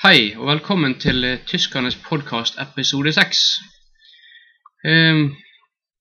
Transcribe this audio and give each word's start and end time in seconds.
Hei, 0.00 0.30
og 0.32 0.46
velkommen 0.48 0.94
til 0.96 1.24
eh, 1.28 1.42
Tyskernes 1.44 1.98
podkast 2.00 2.54
episode 2.62 3.12
6. 3.12 3.40
Um, 4.88 5.26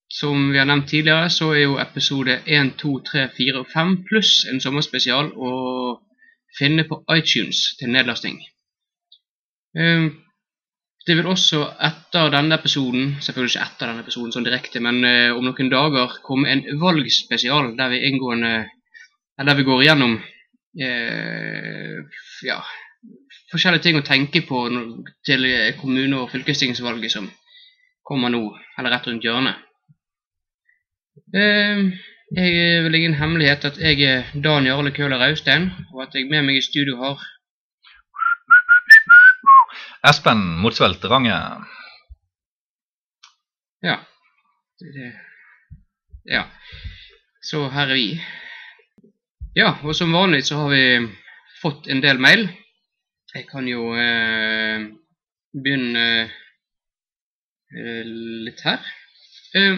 som 0.07 0.45
vi 0.53 0.57
har 0.61 0.69
nevnt 0.69 0.87
tidligere, 0.87 1.25
så 1.29 1.49
er 1.51 1.65
jo 1.65 1.75
episode 1.83 2.37
1, 2.47 2.71
2, 2.79 2.93
3, 3.09 3.25
4 3.35 3.59
og 3.59 3.67
5 3.73 3.91
pluss 4.07 4.31
en 4.47 4.63
sommerspesial 4.63 5.33
å 5.35 5.51
finne 6.61 6.87
på 6.87 7.01
iTunes 7.17 7.75
til 7.81 7.91
nedlasting. 7.91 8.39
Um, 9.75 10.09
det 11.03 11.19
vil 11.19 11.27
også 11.35 11.65
etter 11.91 12.31
denne 12.39 12.55
episoden, 12.55 13.17
selvfølgelig 13.19 13.57
ikke 13.57 13.67
etter 13.67 13.91
denne 13.91 14.07
episoden 14.07 14.31
sånn 14.31 14.47
direkte, 14.47 14.79
men 14.79 15.03
uh, 15.03 15.35
om 15.35 15.43
noen 15.51 15.75
dager 15.75 16.21
komme 16.23 16.55
en 16.55 16.63
valgspesial 16.87 17.73
der 17.75 17.97
vi 17.97 18.05
inngående 18.07 18.59
der 19.43 19.55
vi 19.59 19.71
går 19.73 19.89
igjennom 19.89 20.21
uh, 20.87 22.21
ja, 22.47 22.63
forskjellige 23.51 23.83
ting 23.83 23.97
å 23.99 24.05
tenke 24.05 24.41
på 24.47 24.59
til 25.25 25.45
eh, 25.45 25.73
kommune- 25.79 26.21
og 26.21 26.29
fylkestingsvalget 26.31 27.11
som 27.11 27.29
kommer 28.05 28.29
nå, 28.33 28.43
eller 28.77 28.93
rett 28.95 29.07
rundt 29.07 29.23
hjørnet. 29.25 29.55
Eh, 31.35 31.89
Jeg 32.37 32.53
er 32.61 32.83
vel 32.85 32.93
ingen 32.95 33.15
hemmelighet 33.17 33.63
at 33.65 33.77
jeg 33.81 34.03
er 34.05 34.27
Dan 34.37 34.67
Jarle 34.69 34.91
Køhler 34.93 35.23
Austein, 35.25 35.71
og 35.93 36.03
at 36.03 36.13
jeg 36.13 36.27
med 36.29 36.43
meg 36.45 36.59
i 36.59 36.61
studio 36.61 36.99
har 37.01 37.17
Espen 40.05 40.43
Motsvelt 40.61 41.03
Range. 41.09 41.39
Ja. 43.83 43.95
Ja. 46.29 46.43
Så 47.41 47.65
her 47.73 47.89
er 47.89 47.97
vi. 47.97 48.21
Ja, 49.57 49.73
og 49.83 49.95
som 49.95 50.13
vanlig 50.13 50.43
så 50.45 50.61
har 50.61 50.69
vi 50.69 50.83
fått 51.63 51.87
en 51.89 52.01
del 52.05 52.21
mail. 52.21 52.45
Jeg 53.35 53.45
kan 53.51 53.67
jo 53.69 53.91
eh, 53.93 54.87
begynne 55.53 56.05
eh, 57.69 58.07
litt 58.45 58.63
her. 58.65 58.87
Eh, 59.53 59.77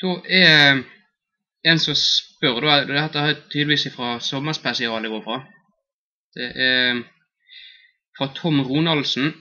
da 0.00 0.12
er 0.38 0.80
en 1.66 1.82
som 1.82 1.96
spør 1.98 2.62
da, 2.64 2.78
Dette 2.88 3.20
er 3.20 3.42
tydeligvis 3.52 3.90
fra 3.92 4.14
sommerspesialet 4.24 5.12
går 5.12 5.24
fra. 5.26 5.42
Det 6.36 6.48
er 6.68 7.02
fra 8.16 8.30
Tom 8.38 8.62
Ronaldsen. 8.64 9.34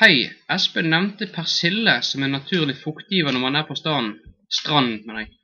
Hei, 0.00 0.28
Espen 0.52 0.88
nevnte 0.92 1.28
persille 1.32 1.98
som 2.04 2.24
en 2.24 2.36
naturlig 2.36 2.76
fuktgiver 2.82 3.32
når 3.32 3.44
man 3.46 3.56
er 3.60 3.66
på 3.68 3.76
stranden. 3.76 4.18
Strand, 4.48 5.04
mener 5.04 5.26
jeg. 5.26 5.34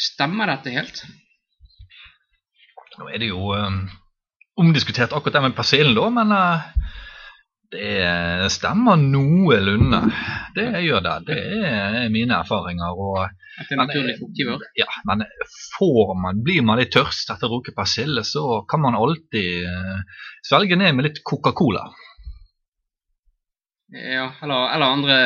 Stemmer 0.00 0.48
dette 0.48 0.72
helt? 0.72 1.02
Nå 2.98 3.08
er 3.08 3.20
det 3.20 3.28
jo 3.28 3.50
um, 3.52 3.82
omdiskutert 4.60 5.14
akkurat 5.16 5.38
det 5.38 5.44
med 5.48 5.56
persillen, 5.56 5.96
da, 5.96 6.08
men 6.14 6.34
uh, 6.36 6.90
det 7.70 8.50
stemmer 8.50 8.98
noenlunde. 8.98 10.00
Det 10.56 10.66
gjør 10.82 11.04
det. 11.04 11.14
Det 11.28 11.38
er 11.70 12.10
mine 12.10 12.40
erfaringer. 12.40 12.98
Og, 12.98 13.20
At 13.60 13.68
det 13.68 13.76
er 13.76 13.82
naturlig 13.84 14.16
fuktgiver? 14.18 14.64
ja, 14.78 14.88
men 15.06 15.22
får 15.78 16.14
man, 16.18 16.42
blir 16.44 16.64
man 16.66 16.80
litt 16.80 16.92
tørst 16.96 17.30
etter 17.30 17.46
å 17.46 17.60
ruke 17.60 17.74
persille, 17.76 18.24
så 18.26 18.62
kan 18.70 18.82
man 18.82 18.98
alltid 18.98 19.70
uh, 19.70 20.26
svelge 20.46 20.78
ned 20.80 20.96
med 20.98 21.08
litt 21.08 21.22
Coca-Cola. 21.24 21.86
Ja, 23.90 24.28
eller, 24.42 24.68
eller 24.74 24.86
andre 24.86 25.16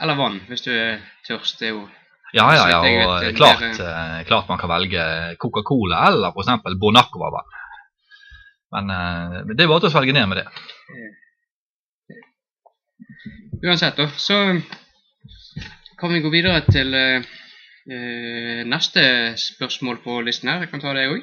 Eller 0.00 0.16
vann, 0.16 0.38
hvis 0.48 0.64
du 0.64 0.72
er 0.72 1.00
tørst. 1.26 1.58
Det 1.60 1.70
er 1.70 1.72
jo 1.72 1.84
Ja, 2.34 2.48
ja, 2.56 2.64
ja, 2.66 2.78
og 2.82 3.20
vet, 3.22 3.36
klart, 3.38 3.60
blir, 3.62 3.84
eh, 3.86 4.22
klart 4.26 4.48
man 4.50 4.58
kan 4.58 4.72
velge 4.72 5.02
Coca-Cola 5.38 6.00
eller 6.08 6.34
f.eks. 6.34 6.78
Bonacova-vann. 6.82 7.52
Men 8.74 8.90
eh, 8.90 9.36
det 9.52 9.62
er 9.62 9.70
bare 9.70 9.84
til 9.84 9.92
å 9.92 9.94
svelge 9.94 10.16
ned 10.16 10.26
med 10.32 10.42
det. 10.42 10.48
Uansett, 13.64 14.00
da, 14.00 14.08
så 14.18 14.40
kan 16.00 16.12
vi 16.12 16.24
gå 16.24 16.32
videre 16.34 16.64
til 16.66 16.90
eh, 16.98 17.22
eh, 17.86 18.64
neste 18.66 19.04
spørsmål 19.40 20.02
på 20.02 20.18
listen 20.26 20.50
her. 20.50 20.64
Jeg 20.66 20.72
kan 20.74 20.82
ta 20.82 20.92
det 20.96 21.06
òg. 21.12 21.22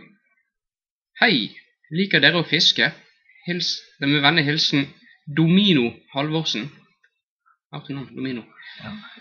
Hei, 1.22 1.52
liker 1.92 2.24
dere 2.24 2.40
å 2.40 2.48
fiske? 2.48 2.88
Hils, 3.50 3.76
med 4.00 4.24
vennlig 4.24 4.48
hilsen 4.48 4.88
Domino 5.28 5.92
Halvorsen. 6.16 6.70
Artig 7.72 7.96
navn, 7.96 8.09
Domino. 8.12 8.42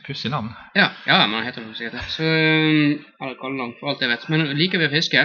Pussig 0.07 0.31
navn. 0.33 0.49
Ja, 0.75 0.89
ja, 1.07 1.21
men 1.27 1.37
han 1.39 1.45
heter 1.47 1.63
det 1.63 1.77
sikkert 1.79 2.01
det. 2.01 2.07
Så, 2.11 2.25
alle 2.27 3.29
eller 3.29 3.37
kallenavn, 3.39 3.77
for 3.79 3.93
alt 3.93 4.03
jeg 4.03 4.11
vet. 4.11 4.27
Men 4.33 4.43
liker 4.59 4.83
vi 4.83 4.89
å 4.89 4.91
fiske? 4.91 5.23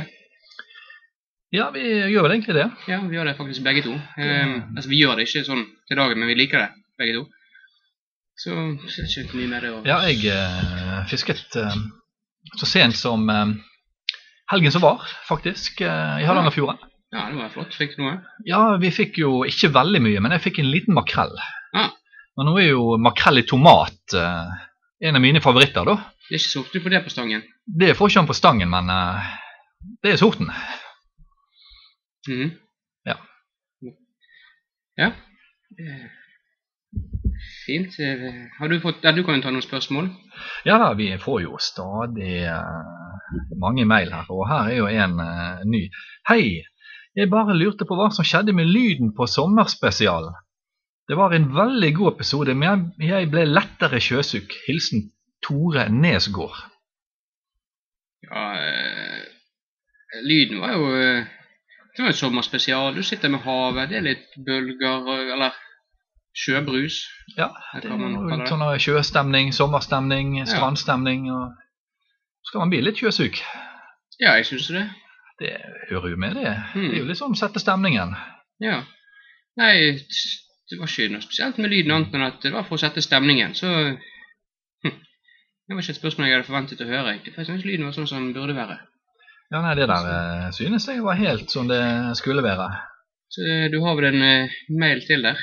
Ja, 1.56 1.72
vi 1.74 1.82
gjør 2.12 2.28
vel 2.28 2.36
egentlig 2.36 2.58
det. 2.60 2.68
Ja, 2.92 3.00
vi 3.02 3.18
gjør 3.18 3.32
det 3.32 3.34
faktisk 3.40 3.66
begge 3.66 3.82
to. 3.88 3.96
Um, 3.96 4.54
altså, 4.76 4.92
vi 4.92 5.02
gjør 5.02 5.18
det 5.18 5.26
ikke 5.26 5.44
sånn 5.48 5.66
til 5.90 6.02
dagen, 6.04 6.22
men 6.22 6.30
vi 6.30 6.38
liker 6.38 6.62
det, 6.62 6.70
begge 7.02 7.18
to. 7.18 7.26
Så, 8.44 8.54
det 8.84 8.94
er 8.94 9.18
ikke 9.24 9.42
mye 9.42 9.52
mer 9.56 9.66
det 9.66 9.74
å... 9.74 9.82
Ja, 9.90 10.00
jeg 10.06 10.22
uh, 10.30 11.02
fisket 11.10 11.58
uh, 11.58 11.82
så 12.62 12.70
sent 12.70 13.02
som 13.02 13.26
uh, 13.26 13.58
helgen 14.54 14.78
som 14.78 14.86
var, 14.86 15.02
faktisk, 15.26 15.82
i 15.82 16.30
Hardangerfjorden. 16.30 16.78
Ja, 17.16 17.26
det 17.32 17.42
var 17.42 17.54
flott. 17.58 17.74
Fikk 17.74 17.98
du 17.98 18.06
noe? 18.06 18.20
Ja, 18.46 18.76
vi 18.78 18.94
fikk 18.94 19.18
jo 19.18 19.40
ikke 19.50 19.74
veldig 19.74 20.06
mye, 20.12 20.22
men 20.22 20.38
jeg 20.38 20.46
fikk 20.50 20.62
en 20.62 20.74
liten 20.74 20.94
makrell. 20.94 21.34
Ah. 21.74 21.96
Men 22.36 22.50
nå 22.50 22.56
er 22.60 22.70
jo 22.74 22.98
makrell 23.00 23.40
i 23.40 23.46
tomat 23.48 24.16
eh, 24.18 24.56
en 25.08 25.16
av 25.20 25.24
mine 25.24 25.42
favoritter, 25.44 25.88
da. 25.88 25.96
Det 26.26 26.36
er 26.36 26.42
ikke 26.42 26.52
sorte 26.52 26.82
på 26.84 26.92
det 26.92 27.04
på 27.06 27.14
stangen. 27.14 27.44
Det 27.66 27.94
får 27.96 28.12
ikke 28.12 28.22
han 28.24 28.30
på 28.30 28.38
stangen, 28.38 28.72
men 28.72 28.92
eh, 28.92 29.32
det 30.04 30.16
er 30.16 30.22
sorten. 30.22 30.52
Mhm. 32.28 32.52
Ja. 33.06 33.18
Ja. 34.98 35.12
Eh, 35.80 36.06
Fint. 37.66 37.96
Har 38.60 38.70
du 38.70 38.80
fått... 38.80 39.04
Ja, 39.04 39.12
du 39.12 39.24
kan 39.26 39.38
jo 39.38 39.44
ta 39.44 39.52
noen 39.52 39.64
spørsmål. 39.66 40.08
Ja 40.68 40.78
da, 40.80 40.94
vi 40.98 41.10
får 41.20 41.42
jo 41.44 41.58
stadig 41.62 42.46
eh, 42.48 43.26
mange 43.60 43.86
mail 43.90 44.14
her, 44.14 44.30
og 44.32 44.48
her 44.50 44.70
er 44.72 44.78
jo 44.80 44.88
en 44.88 45.20
eh, 45.20 45.66
ny. 45.68 45.82
Hei, 46.30 46.44
jeg 47.16 47.32
bare 47.32 47.58
lurte 47.58 47.88
på 47.88 47.98
hva 48.00 48.08
som 48.16 48.28
skjedde 48.28 48.56
med 48.56 48.70
lyden 48.72 49.12
på 49.18 49.28
sommerspesialen. 49.30 50.38
Det 51.08 51.16
var 51.18 51.34
en 51.34 51.50
veldig 51.56 51.92
god 51.96 52.14
episode, 52.16 52.54
men 52.58 52.88
jeg, 53.00 53.30
ble 53.30 53.44
lettere 53.46 54.00
sjøsyk. 54.02 54.56
Hilsen 54.68 55.12
Tore 55.46 55.86
Nesgård. 55.94 56.56
Ja, 58.26 58.46
eh, 58.58 59.22
lyden 60.26 60.64
var 60.64 60.74
jo... 60.74 60.88
eh, 60.98 61.28
Det 61.96 62.04
var 62.04 62.10
en 62.12 62.18
sommerspesial. 62.18 62.96
Du 62.96 63.04
sitter 63.04 63.30
med 63.30 63.40
havet, 63.46 63.90
det 63.90 63.98
er 63.98 64.08
litt 64.08 64.34
bølger, 64.48 65.06
eller 65.36 65.54
sjøbrus. 66.36 66.98
Ja, 67.38 67.52
det 67.80 67.88
er 67.88 68.02
det? 68.02 68.50
sånn 68.50 68.66
eh, 68.66 68.80
sjøstemning, 68.84 69.54
sommerstemning, 69.56 70.42
strandstemning. 70.50 71.30
og 71.32 71.54
skal 72.50 72.66
man 72.66 72.74
bli 72.74 72.82
litt 72.84 73.00
sjøsyk. 73.00 73.40
Ja, 74.20 74.36
jeg 74.40 74.46
synes 74.50 74.68
det. 74.74 74.84
Det 75.40 75.54
hører 75.90 76.10
jo 76.10 76.18
med, 76.18 76.36
det. 76.36 76.52
Mm. 76.76 76.82
Det 76.90 76.92
er 76.92 77.00
jo 77.00 77.08
litt 77.12 77.20
sånn 77.22 77.36
sette 77.40 77.60
stemningen. 77.64 78.14
Ja. 78.64 78.82
Nei, 79.60 79.76
det 80.70 80.80
var 80.82 80.90
ikke 80.90 81.14
noe 81.14 81.24
spesielt 81.24 81.60
med 81.62 81.70
lyden 81.70 81.94
annet 81.94 82.16
enn 82.18 82.26
at 82.26 82.42
det 82.42 82.54
var 82.54 82.66
for 82.66 82.78
å 82.78 82.82
sette 82.82 83.04
stemningen, 83.06 83.54
så 83.58 83.70
hm. 83.70 84.98
Det 85.66 85.74
var 85.74 85.82
ikke 85.82 85.96
et 85.96 86.02
spørsmål 86.02 86.28
jeg 86.28 86.38
hadde 86.38 86.48
forventet 86.50 86.82
å 86.82 86.90
høre, 86.90 87.14
egentlig, 87.14 87.34
for 87.34 87.44
jeg 87.44 87.52
synes 87.52 87.66
lyden 87.66 87.88
var 87.88 87.96
sånn 87.98 88.10
som 88.10 88.26
den 88.26 88.36
burde 88.38 88.58
være. 88.58 88.80
Ja, 89.54 89.62
nei, 89.62 89.76
det 89.78 89.86
der 89.90 90.08
eh, 90.10 90.50
synes 90.58 90.88
jeg 90.90 91.04
var 91.06 91.20
helt 91.20 91.54
som 91.54 91.70
det 91.70 91.82
skulle 92.18 92.44
være. 92.46 92.66
Så 93.34 93.46
eh, 93.46 93.68
du 93.74 93.78
har 93.84 93.98
vel 93.98 94.10
en 94.10 94.26
eh, 94.26 94.56
mail 94.74 95.04
til 95.06 95.26
der? 95.26 95.42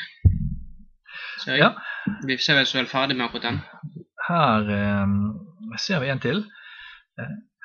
Ser 1.42 1.54
jeg. 1.54 1.62
Ja. 1.62 1.70
Vi 2.26 2.38
ser 2.42 2.58
vel 2.58 2.66
så 2.66 2.80
vel 2.80 2.90
ferdig 2.90 3.16
med 3.18 3.28
akkurat 3.28 3.46
den. 3.46 3.60
Her 4.26 4.70
ser 5.78 6.02
vi 6.02 6.10
en 6.10 6.22
til. 6.22 6.42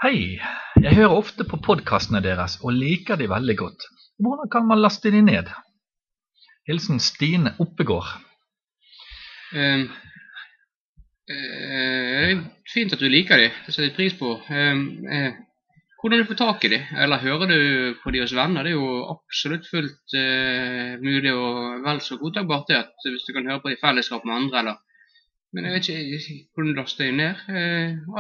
Hei, 0.04 0.38
jeg 0.82 0.98
hører 0.98 1.18
ofte 1.18 1.46
på 1.46 1.58
podkastene 1.66 2.22
deres 2.22 2.60
og 2.62 2.74
liker 2.78 3.18
de 3.18 3.30
veldig 3.30 3.58
godt. 3.58 3.86
Hvordan 4.22 4.50
kan 4.54 4.66
man 4.70 4.82
laste 4.82 5.10
de 5.14 5.24
ned? 5.26 5.50
Hilsen 6.68 7.00
Stine 7.00 7.54
Oppegård. 7.64 8.08
Um, 9.56 9.86
uh, 11.32 12.24
det 12.28 12.40
fint 12.74 12.92
at 12.92 13.00
du 13.00 13.08
liker 13.08 13.40
dem. 13.40 13.54
det 13.66 13.72
setter 13.72 13.88
jeg 13.88 13.96
pris 13.96 14.18
på. 14.20 14.34
Um, 14.52 14.82
uh, 15.08 15.38
hvordan 16.02 16.20
du 16.20 16.28
får 16.28 16.40
tak 16.42 16.66
i 16.68 16.74
dem, 16.76 16.90
eller 17.04 17.24
hører 17.24 17.54
du 17.54 17.62
på 18.02 18.12
de 18.12 18.20
hos 18.20 18.36
venner, 18.36 18.68
det 18.68 18.74
er 18.74 18.82
jo 18.82 18.90
absolutt 19.14 19.70
fullt 19.72 20.18
uh, 20.20 21.00
mulig 21.00 21.32
og 21.32 21.86
vel 21.88 22.04
så 22.04 22.20
godtakbart 22.20 22.68
det 22.68 22.82
at 22.82 23.08
hvis 23.08 23.24
du 23.30 23.32
kan 23.38 23.48
høre 23.48 23.64
på 23.64 23.72
dem 23.72 23.80
i 23.80 23.82
fellesskap 23.86 24.28
med 24.28 24.36
andre, 24.42 24.60
eller 24.60 24.84
men 25.56 25.64
jeg 25.64 25.74
vet 25.74 25.88
ikke 25.88 26.38
hvordan 26.54 26.74
du 26.74 26.80
laster 26.82 27.06
dem 27.08 27.16
ned. 27.22 27.38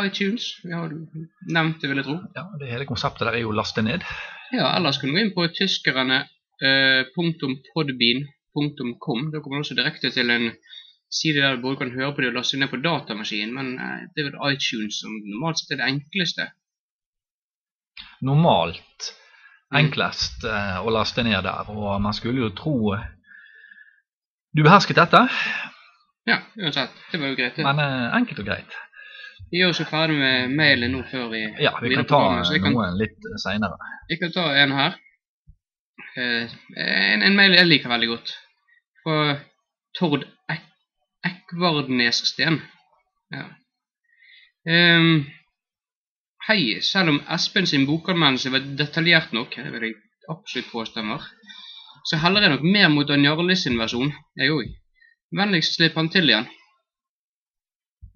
ITunes, 0.07 0.45
vi 0.63 0.71
har 0.71 0.94
nevnt 1.51 1.81
det, 1.81 1.89
vil 1.91 1.99
jeg 1.99 2.05
tro. 2.07 2.15
Ja, 2.38 2.45
det 2.57 2.69
hele 2.71 2.88
konseptet 2.88 3.27
der 3.27 3.35
er 3.35 3.44
jo 3.44 3.51
å 3.51 3.57
laste 3.57 3.83
ned. 3.83 4.05
Ja, 4.55 4.71
ellers 4.77 4.97
kunne 5.01 5.11
du 5.11 5.19
gå 5.19 5.25
inn 5.25 5.33
på 5.35 5.49
tyskerne 5.59 6.21
.podbean.com. 8.57 9.31
Da 9.31 9.39
kommer 9.42 9.57
du 9.62 9.65
også 9.65 9.77
direkte 9.77 10.12
til 10.12 10.30
en 10.33 10.50
side 11.09 11.39
der 11.42 11.56
du 11.56 11.62
både 11.63 11.77
kan 11.83 11.92
høre 11.95 12.12
på 12.15 12.21
det 12.21 12.30
og 12.33 12.39
laste 12.42 12.57
ned 12.59 12.68
på 12.71 12.80
datamaskinen, 12.83 13.54
men 13.56 13.68
eh, 13.80 14.07
det 14.15 14.24
er 14.25 14.30
vel 14.31 14.56
iTunes 14.56 14.98
som 15.01 15.13
normalt 15.24 15.62
sett 15.62 15.75
er 15.77 15.83
det 15.83 15.92
enkleste. 15.94 16.50
Normalt 18.21 19.13
Mm. 19.68 19.77
enklest 19.81 20.45
eh, 20.48 20.77
å 20.80 20.92
laste 20.95 21.24
ned 21.27 21.44
der. 21.44 21.68
Og 21.74 21.98
man 22.01 22.13
skulle 22.15 22.39
jo 22.39 22.54
tro 22.56 22.94
eh, 22.95 23.01
du 24.56 24.62
behersket 24.63 24.95
dette, 24.95 25.25
Ja, 26.27 26.38
uansett. 26.56 26.94
Det 27.12 27.19
var 27.19 27.27
jo 27.33 27.36
greit. 27.36 27.56
det. 27.57 27.63
men 27.68 27.80
eh, 27.83 28.15
enkelt 28.15 28.39
og 28.39 28.45
greit. 28.48 28.77
Vi 29.51 29.65
oss 29.68 29.80
jo 29.80 29.86
ferdig 29.89 30.15
med 30.19 30.56
mailen 30.56 30.92
nå 30.95 31.01
før 31.12 31.27
vi 31.33 31.42
Ja, 31.59 31.74
vi 31.83 31.92
kan 31.95 32.06
ta 32.07 32.21
kan, 32.63 32.71
noen 32.74 32.95
litt 33.00 33.27
seinere. 33.44 33.75
vi 34.09 34.18
kan 34.21 34.31
ta 34.31 34.45
en 34.56 34.71
her. 34.71 34.95
Eh, 36.15 36.48
en, 36.77 37.21
en 37.27 37.36
mail 37.36 37.51
jeg 37.59 37.68
liker 37.68 37.89
veldig 37.92 38.07
godt. 38.13 38.31
Fra 39.07 39.38
Tord 39.95 40.25
Ek 40.51 40.63
Ekvardnessten. 41.24 42.57
Ja. 43.31 43.45
Um, 44.68 45.21
hei, 46.48 46.81
selv 46.83 47.13
om 47.13 47.21
Espen 47.31 47.69
sin 47.71 47.86
bokanmeldelse 47.88 48.51
var 48.51 48.65
detaljert 48.81 49.31
nok, 49.31 49.56
det 49.56 49.71
vil 49.71 49.86
jeg 49.88 49.95
absolutt 50.27 50.68
påstemmer, 50.74 51.24
så 52.04 52.19
heller 52.19 52.44
jeg 52.44 52.51
nok 52.57 52.68
mer 52.68 52.92
mot 52.92 53.07
Dan 53.07 53.24
Jarle 53.24 53.56
sin 53.56 53.80
versjon, 53.80 54.12
jeg 54.36 54.51
òg. 54.51 54.75
Vennligst 55.39 55.80
slipp 55.80 55.95
han 55.95 56.12
til 56.12 56.27
igjen. 56.27 56.51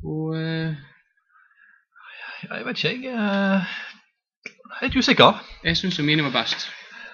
Og 0.03 0.35
uh, 0.35 0.75
jeg 2.49 2.67
vet 2.67 2.83
ikke, 2.83 2.91
jeg 2.91 3.15
Uh, 3.15 3.63
er 4.75 4.89
litt 4.89 4.99
usikker. 4.99 5.39
jeg 5.63 5.77
syns 5.77 5.99
jo 5.99 6.03
mine 6.03 6.27
var 6.27 6.35
best. 6.41 6.67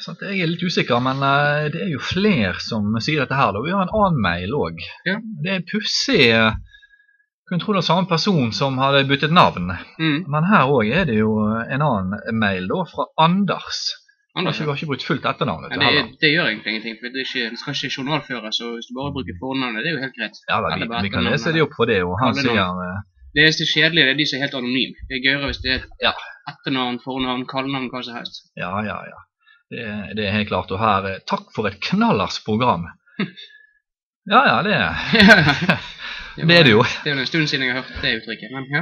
Sant? 0.08 0.24
Jeg 0.24 0.40
er 0.44 0.50
litt 0.50 0.64
usikker, 0.64 1.02
men 1.04 1.20
eh, 1.26 1.68
det 1.74 1.84
er 1.84 1.92
jo 1.92 2.00
flere 2.04 2.56
som 2.64 2.96
sier 3.04 3.26
dette 3.26 3.38
her. 3.38 3.52
Da. 3.56 3.64
Vi 3.66 3.76
har 3.76 3.86
en 3.86 3.94
annen 4.00 4.24
mail 4.24 4.56
òg. 4.56 4.82
Ja. 5.08 5.20
Det 5.44 5.54
er 5.58 5.68
pussig. 5.68 6.32
Kunne 7.48 7.64
tro 7.64 7.74
det 7.74 7.82
var 7.82 7.88
samme 7.88 8.10
person 8.10 8.52
som 8.56 8.80
hadde 8.82 9.06
byttet 9.08 9.32
navn. 9.36 9.72
Mm. 10.00 10.20
Men 10.32 10.48
her 10.50 10.72
òg 10.72 10.92
er 10.92 11.08
det 11.08 11.20
jo 11.20 11.32
en 11.48 11.84
annen 11.84 12.40
mail 12.40 12.68
da, 12.72 12.84
fra 12.92 13.08
Anders. 13.28 13.86
Anders, 14.38 14.60
ja. 14.60 14.66
du 14.66 14.70
har 14.70 14.78
ikke 14.78 14.92
brukt 14.92 15.06
fullt 15.08 15.26
etternavn? 15.26 15.70
Ja, 15.74 15.92
det, 15.96 16.02
det 16.22 16.30
gjør 16.30 16.50
egentlig 16.52 16.74
ingenting, 16.76 16.98
for 17.00 17.14
det, 17.14 17.24
ikke, 17.26 17.46
det 17.54 17.62
skal 17.62 17.78
ikke 17.78 17.94
journalføres. 17.96 18.60
Så 18.60 18.74
hvis 18.76 18.90
du 18.90 18.98
bare 19.00 19.14
bruker 19.16 19.40
fornavnet, 19.42 19.84
det 19.84 19.92
er 19.92 19.96
jo 19.96 20.02
helt 20.04 20.18
greit. 20.20 20.42
Ja, 20.52 20.60
da, 20.62 20.74
vi, 20.78 20.90
vi 21.08 21.14
kan 21.14 21.26
lese 21.26 21.56
de 21.56 21.64
opp 21.66 21.78
for 21.80 21.90
det. 21.90 22.02
Og 22.06 22.20
han 22.22 22.38
sier 22.38 22.84
eh, 22.88 23.00
Det 23.34 23.48
eneste 23.48 23.68
kjedelige 23.72 24.10
det 24.10 24.14
er 24.14 24.20
de 24.20 24.28
som 24.30 24.38
er 24.38 24.46
helt 24.46 24.60
anonyme. 24.60 25.08
Det 25.10 25.18
er 25.18 25.24
gøyere 25.26 25.50
hvis 25.50 25.64
det 25.64 25.74
er 25.78 25.88
Ja. 26.06 26.14
etternavn, 26.52 27.02
fornavn, 27.04 27.48
kallenavn, 27.50 27.90
hva 27.92 28.04
som 28.06 28.20
helst. 28.20 28.46
Ja, 28.60 28.76
ja, 28.86 29.00
ja. 29.10 29.24
Det, 29.72 29.84
det 30.18 30.26
er 30.28 30.32
helt 30.38 30.48
klart. 30.52 30.72
Og 30.72 30.80
her 30.80 31.08
eh, 31.12 31.20
Takk 31.28 31.50
for 31.56 31.68
et 31.70 31.80
knallers 31.90 32.40
program. 32.46 32.88
Ja, 34.28 34.42
ja, 34.44 34.56
det, 34.60 34.74
det 36.50 36.56
er 36.58 36.66
det 36.68 36.72
jo. 36.74 36.82
Det 36.84 37.08
er 37.08 37.14
jo 37.16 37.22
en 37.24 37.30
stund 37.30 37.48
siden 37.48 37.62
jeg 37.64 37.76
har 37.78 37.86
hørt 37.86 38.02
det 38.04 38.10
uttrykket, 38.18 38.50
men 38.52 38.66
ja, 38.74 38.82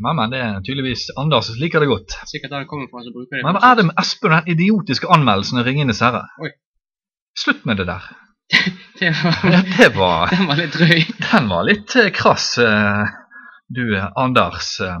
Men, 0.00 0.16
men 0.16 0.30
det 0.32 0.38
er 0.40 0.62
tydeligvis 0.64 1.02
Anders 1.20 1.50
liker 1.60 1.84
det 1.84 1.90
godt. 1.90 2.14
sikkert 2.30 2.54
der 2.54 2.64
kommer 2.70 2.88
fra, 2.88 3.02
så 3.04 3.12
bruker 3.12 3.36
det. 3.36 3.42
Men 3.44 3.58
hva 3.58 3.68
er 3.68 3.76
det 3.76 3.84
med 3.90 4.00
Espen 4.00 4.32
og 4.32 4.38
den 4.38 4.54
idiotiske 4.54 5.10
anmeldelsen 5.12 5.60
av 5.60 5.68
Ringenes 5.68 6.00
herre? 6.00 6.22
Oi. 6.40 6.48
Slutt 7.42 7.66
med 7.68 7.82
det 7.82 7.86
der. 7.90 8.06
Det 9.02 9.12
var, 9.20 9.36
Ja, 9.52 9.60
det 9.76 9.90
var, 9.98 10.32
den 10.32 10.48
var 10.48 10.56
litt 10.62 10.74
drøy. 10.80 11.04
den 11.28 11.52
var 11.52 11.68
litt 11.68 11.94
eh, 12.00 12.08
krass, 12.16 12.48
eh, 12.64 13.12
du 13.68 13.84
Anders. 14.24 14.72
Ja, 14.80 14.96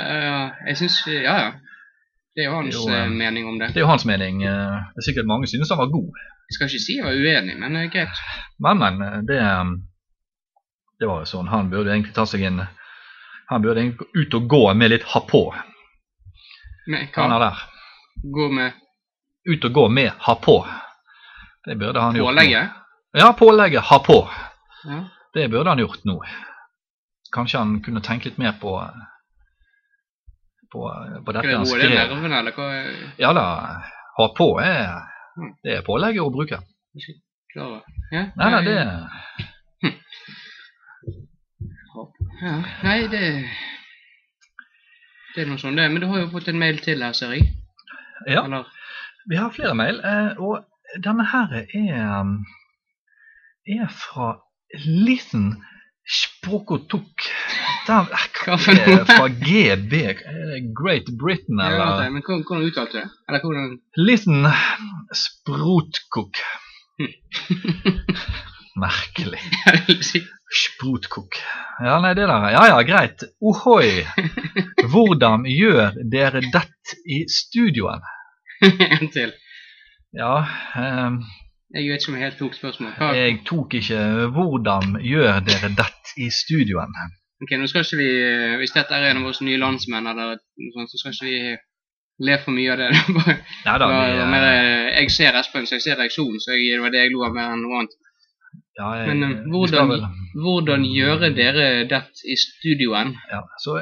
ja, 0.00 0.16
ja, 0.24 0.40
jeg 0.70 0.80
syns 0.80 0.96
Ja, 1.12 1.36
ja. 1.44 1.52
Det 2.34 2.44
er 2.44 2.48
jo 2.48 2.54
hans 2.56 2.74
Jo, 2.74 2.88
eh, 2.88 3.02
eh, 3.04 3.10
mening 3.10 3.48
om 3.48 3.58
det. 3.58 3.68
Det 3.74 3.76
er 3.82 3.84
jo 3.86 3.90
hans 3.90 4.04
mening. 4.08 4.42
eh, 4.44 4.76
Det 4.94 5.02
er 5.02 5.06
sikkert 5.08 5.26
mange 5.26 5.46
synes 5.46 5.68
han 5.68 5.78
var 5.78 5.90
god. 5.92 6.12
Jeg 6.48 6.54
skal 6.54 6.66
ikke 6.68 6.84
si 6.84 6.96
jeg 6.96 7.04
var 7.04 7.12
uenig, 7.12 7.58
men 7.60 7.74
det 7.74 7.82
er 7.82 7.90
greit. 7.92 8.22
Men, 8.58 8.78
men, 8.78 9.26
det, 9.28 9.40
det 11.00 11.08
var 11.08 11.20
jo 11.22 11.28
sånn. 11.28 11.48
Han 11.52 11.70
burde 11.70 11.92
egentlig 11.92 12.14
ta 12.14 12.24
seg 12.26 12.42
en 12.48 12.62
Han 13.50 13.62
burde 13.62 13.80
egentlig 13.80 13.98
gå 13.98 14.20
ut 14.22 14.34
og 14.34 14.48
gå 14.48 14.62
med 14.74 14.90
litt 14.90 15.02
ha 15.12 15.20
på. 15.28 15.42
Han 15.52 17.08
hva? 17.12 17.36
er 17.36 17.40
der. 17.40 17.58
Gå 18.36 18.48
med 18.52 18.72
Ut 19.44 19.64
og 19.64 19.72
gå 19.74 19.88
med 19.88 20.12
ha 20.24 20.34
på. 20.38 20.56
Det 21.66 21.74
burde 21.78 22.00
han 22.00 22.16
gjort. 22.16 22.34
nå. 22.34 22.68
Ja, 23.18 23.32
pålegget 23.32 23.82
ha 23.82 23.98
på. 23.98 24.28
Ja. 24.88 25.04
Det 25.34 25.48
burde 25.50 25.68
han 25.70 25.78
gjort 25.82 26.04
nå. 26.04 26.22
Kanskje 27.34 27.58
han 27.58 27.80
kunne 27.82 28.00
tenke 28.00 28.30
litt 28.30 28.38
mer 28.38 28.52
på 28.60 28.76
på, 30.72 30.82
på 31.26 31.32
dette 31.36 31.46
det 31.48 31.56
han 31.56 31.66
roe 31.68 31.78
det 31.82 31.90
nerven, 31.92 32.32
eller 32.38 32.56
hva? 32.56 32.68
Ja 33.20 33.32
da, 33.36 33.46
ha 34.18 34.28
på 34.36 34.48
er 34.64 35.08
Mm. 35.32 35.54
det 35.64 35.78
er 35.78 35.84
pålegget 35.86 36.20
å 36.20 36.28
bruke. 36.32 36.58
jeg 36.92 37.14
Klar? 37.54 37.78
Ja? 38.12 38.26
Nei, 38.36 38.48
nei, 38.52 38.58
det 38.66 39.92
Ja, 42.42 42.52
nei, 42.82 42.98
det 43.12 43.22
Det 45.34 45.42
er 45.44 45.48
noe 45.48 45.60
sånn 45.60 45.76
det. 45.78 45.86
Men 45.88 46.02
du 46.02 46.08
har 46.10 46.20
jo 46.20 46.30
fått 46.34 46.50
en 46.52 46.58
mail 46.60 46.80
til 46.84 47.00
her, 47.00 47.14
ser 47.16 47.32
jeg. 47.32 47.46
Ja, 48.28 48.42
Eller 48.44 48.66
vi 49.30 49.38
har 49.40 49.52
flere 49.54 49.74
mail, 49.78 50.00
eh, 50.04 50.36
og 50.42 50.66
denne 51.04 51.24
her 51.30 51.54
er 51.62 52.26
er 53.64 53.88
fra 53.88 54.34
Liten 54.84 55.62
Språkotok. 56.04 57.24
Eh, 57.88 58.12
Hva 58.42 58.56
for 58.58 58.74
noe? 58.74 59.04
fra 59.06 59.28
GB, 59.28 60.00
Great 60.78 61.10
Britain, 61.18 61.60
eller? 61.60 62.02
Ja, 62.04 62.10
men 62.10 62.22
hvordan, 62.24 62.42
hvordan 62.48 62.66
uttalte 62.66 62.92
du 62.92 62.98
det? 62.98 63.08
Eller 63.28 63.40
hvordan 63.44 63.78
Liten 63.96 64.46
sprotkok 65.22 66.42
Merkelig. 68.76 69.40
Sprotkok 70.64 71.36
Ja, 71.86 71.98
nei, 72.00 72.14
det 72.14 72.26
der. 72.28 72.48
Ja, 72.52 72.64
ja, 72.68 72.80
greit. 72.86 73.24
Ohoi. 73.40 74.04
Hvordan 74.92 75.46
gjør 75.48 75.96
dere 76.12 76.42
dette 76.44 76.98
i 77.08 77.22
studioen? 77.30 78.04
en 78.62 79.08
til. 79.10 79.32
Ja, 80.14 80.44
um, 80.76 81.22
Jeg 81.74 81.88
vet 81.88 82.02
ikke 82.04 82.12
om 82.12 82.18
jeg 82.18 82.26
helt 82.28 82.38
tok 82.38 82.54
spørsmålet. 82.54 83.00
Jeg 83.16 83.38
tok 83.48 83.74
ikke 83.80 84.00
'hvordan 84.34 84.98
gjør 85.00 85.40
dere 85.48 85.72
dette 85.80 86.16
i 86.20 86.28
studioen'? 86.28 86.94
Ok, 87.42 87.50
nå 87.58 87.66
skal 87.66 87.82
ikke 87.84 87.98
vi, 87.98 88.08
eh, 88.22 88.56
Hvis 88.60 88.72
dette 88.76 88.94
er 88.94 89.10
en 89.10 89.18
av 89.22 89.24
våre 89.26 89.44
nye 89.46 89.58
landsmenn, 89.58 90.06
eller 90.06 90.36
noe 90.38 90.72
sånt, 90.76 90.90
så 90.92 90.98
skal 91.00 91.12
ikke 91.16 91.26
vi 91.30 91.56
le 92.28 92.36
for 92.44 92.54
mye 92.54 92.70
av 92.72 92.78
det. 92.78 92.88
Bare- 93.16 93.38
Nei 93.66 93.76
da, 93.82 93.86
vi, 93.90 93.98
bare 93.98 94.30
mer, 94.30 94.46
eh, 94.46 94.70
eh, 94.92 95.00
jeg 95.02 95.10
ser 95.16 95.38
Espen, 95.40 95.66
så 95.66 95.74
jeg 95.78 95.82
ser 95.88 95.98
reaksjonen, 95.98 96.38
så 96.44 96.54
jeg, 96.54 96.70
det 96.76 96.80
var 96.84 96.94
det 96.94 97.02
jeg 97.02 97.12
lo 97.16 97.24
av 97.26 97.34
mer 97.34 97.50
enn 97.56 97.62
noe 97.64 97.80
annet. 97.82 97.96
ja, 98.78 98.88
jeg, 99.00 99.08
Men, 99.08 99.22
eh, 99.26 99.42
hvordan- 99.50 100.18
Hvordan 100.44 100.84
gjøre 100.88 101.28
dere 101.36 101.64
dette 101.88 102.22
i 102.24 102.36
studioen? 102.40 103.14
ja, 103.32 103.40
så, 103.64 103.74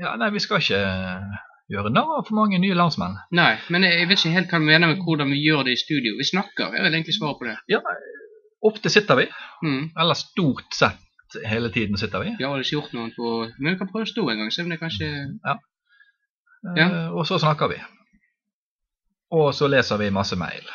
ja, 0.00 0.16
nei, 0.16 0.30
vi 0.34 0.40
skal 0.42 0.58
ikke 0.58 0.80
gjøre 1.70 1.92
narr 1.94 2.16
av 2.18 2.26
for 2.26 2.34
mange 2.40 2.58
nye 2.58 2.74
landsmenn. 2.74 3.14
Nei, 3.38 3.52
men 3.70 3.82
jeg 3.86 4.08
vet 4.08 4.18
ikke 4.18 4.32
helt 4.38 4.50
hva 4.50 4.58
du 4.58 4.66
mener 4.66 4.88
med 4.90 4.98
hvordan 5.04 5.30
vi 5.30 5.38
gjør 5.46 5.64
det 5.68 5.76
i 5.76 5.82
studio. 5.84 6.16
Vi 6.18 6.24
snakker, 6.32 6.72
jeg 6.74 6.82
vil 6.82 6.94
egentlig 6.96 7.14
svare 7.18 7.36
på 7.38 7.46
det. 7.50 7.56
Ja, 7.68 7.78
ofte 8.64 8.88
sitter 8.90 9.16
vi, 9.20 9.28
Mm. 9.62 9.90
eller 9.98 10.14
stort 10.18 10.74
sett 10.74 10.98
hele 11.46 11.70
tiden 11.72 11.96
sitter 11.98 12.20
vi. 12.24 12.34
Vi 12.38 12.44
har 12.44 12.60
ikke 12.60 12.76
gjort 12.76 12.92
noe 12.96 13.10
på 13.16 13.32
Men 13.58 13.72
vi 13.72 13.78
kan 13.80 13.88
prøve 13.90 14.06
å 14.06 14.10
stå 14.12 14.24
en 14.30 14.38
gang, 14.42 14.50
se 14.52 14.62
om 14.62 14.70
det 14.72 14.80
kanskje 14.80 15.08
Ja. 15.44 15.56
Eh, 16.76 17.08
Og 17.10 17.26
så 17.26 17.38
snakker 17.42 17.68
vi. 17.72 17.78
Og 19.32 19.54
så 19.54 19.68
leser 19.68 19.96
vi 19.98 20.10
masse 20.14 20.36
mail. 20.36 20.66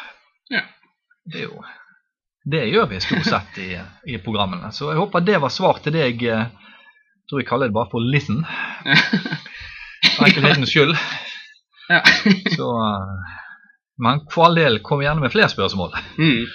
Ja. 0.52 0.64
Det 1.26 1.42
er 1.42 1.50
jo 1.52 1.64
Det 2.52 2.64
gjør 2.72 2.86
vi 2.90 3.00
stort 3.04 3.26
sett 3.28 3.58
i, 3.60 3.70
i 4.08 4.18
programmene. 4.24 4.72
Så 4.72 4.92
jeg 4.92 4.98
håper 5.02 5.20
det 5.28 5.42
var 5.44 5.50
svar 5.52 5.80
til 5.84 5.94
deg. 5.94 6.22
Jeg 6.24 6.48
tror 7.30 7.42
jeg 7.42 7.48
kaller 7.50 7.68
det 7.68 7.76
bare 7.76 7.90
for 7.92 8.00
listen. 8.00 8.44
For 10.18 10.26
enkelhetens 10.28 10.70
skyld. 10.72 10.94
Ja. 11.90 12.00
Så 12.58 12.68
eh, 12.72 13.36
Men 14.00 14.22
for 14.32 14.46
all 14.48 14.56
del, 14.56 14.80
kom 14.86 15.02
gjerne 15.02 15.20
med 15.24 15.32
flere 15.34 15.50
spørsmål. 15.50 15.92
mm. 16.18 16.46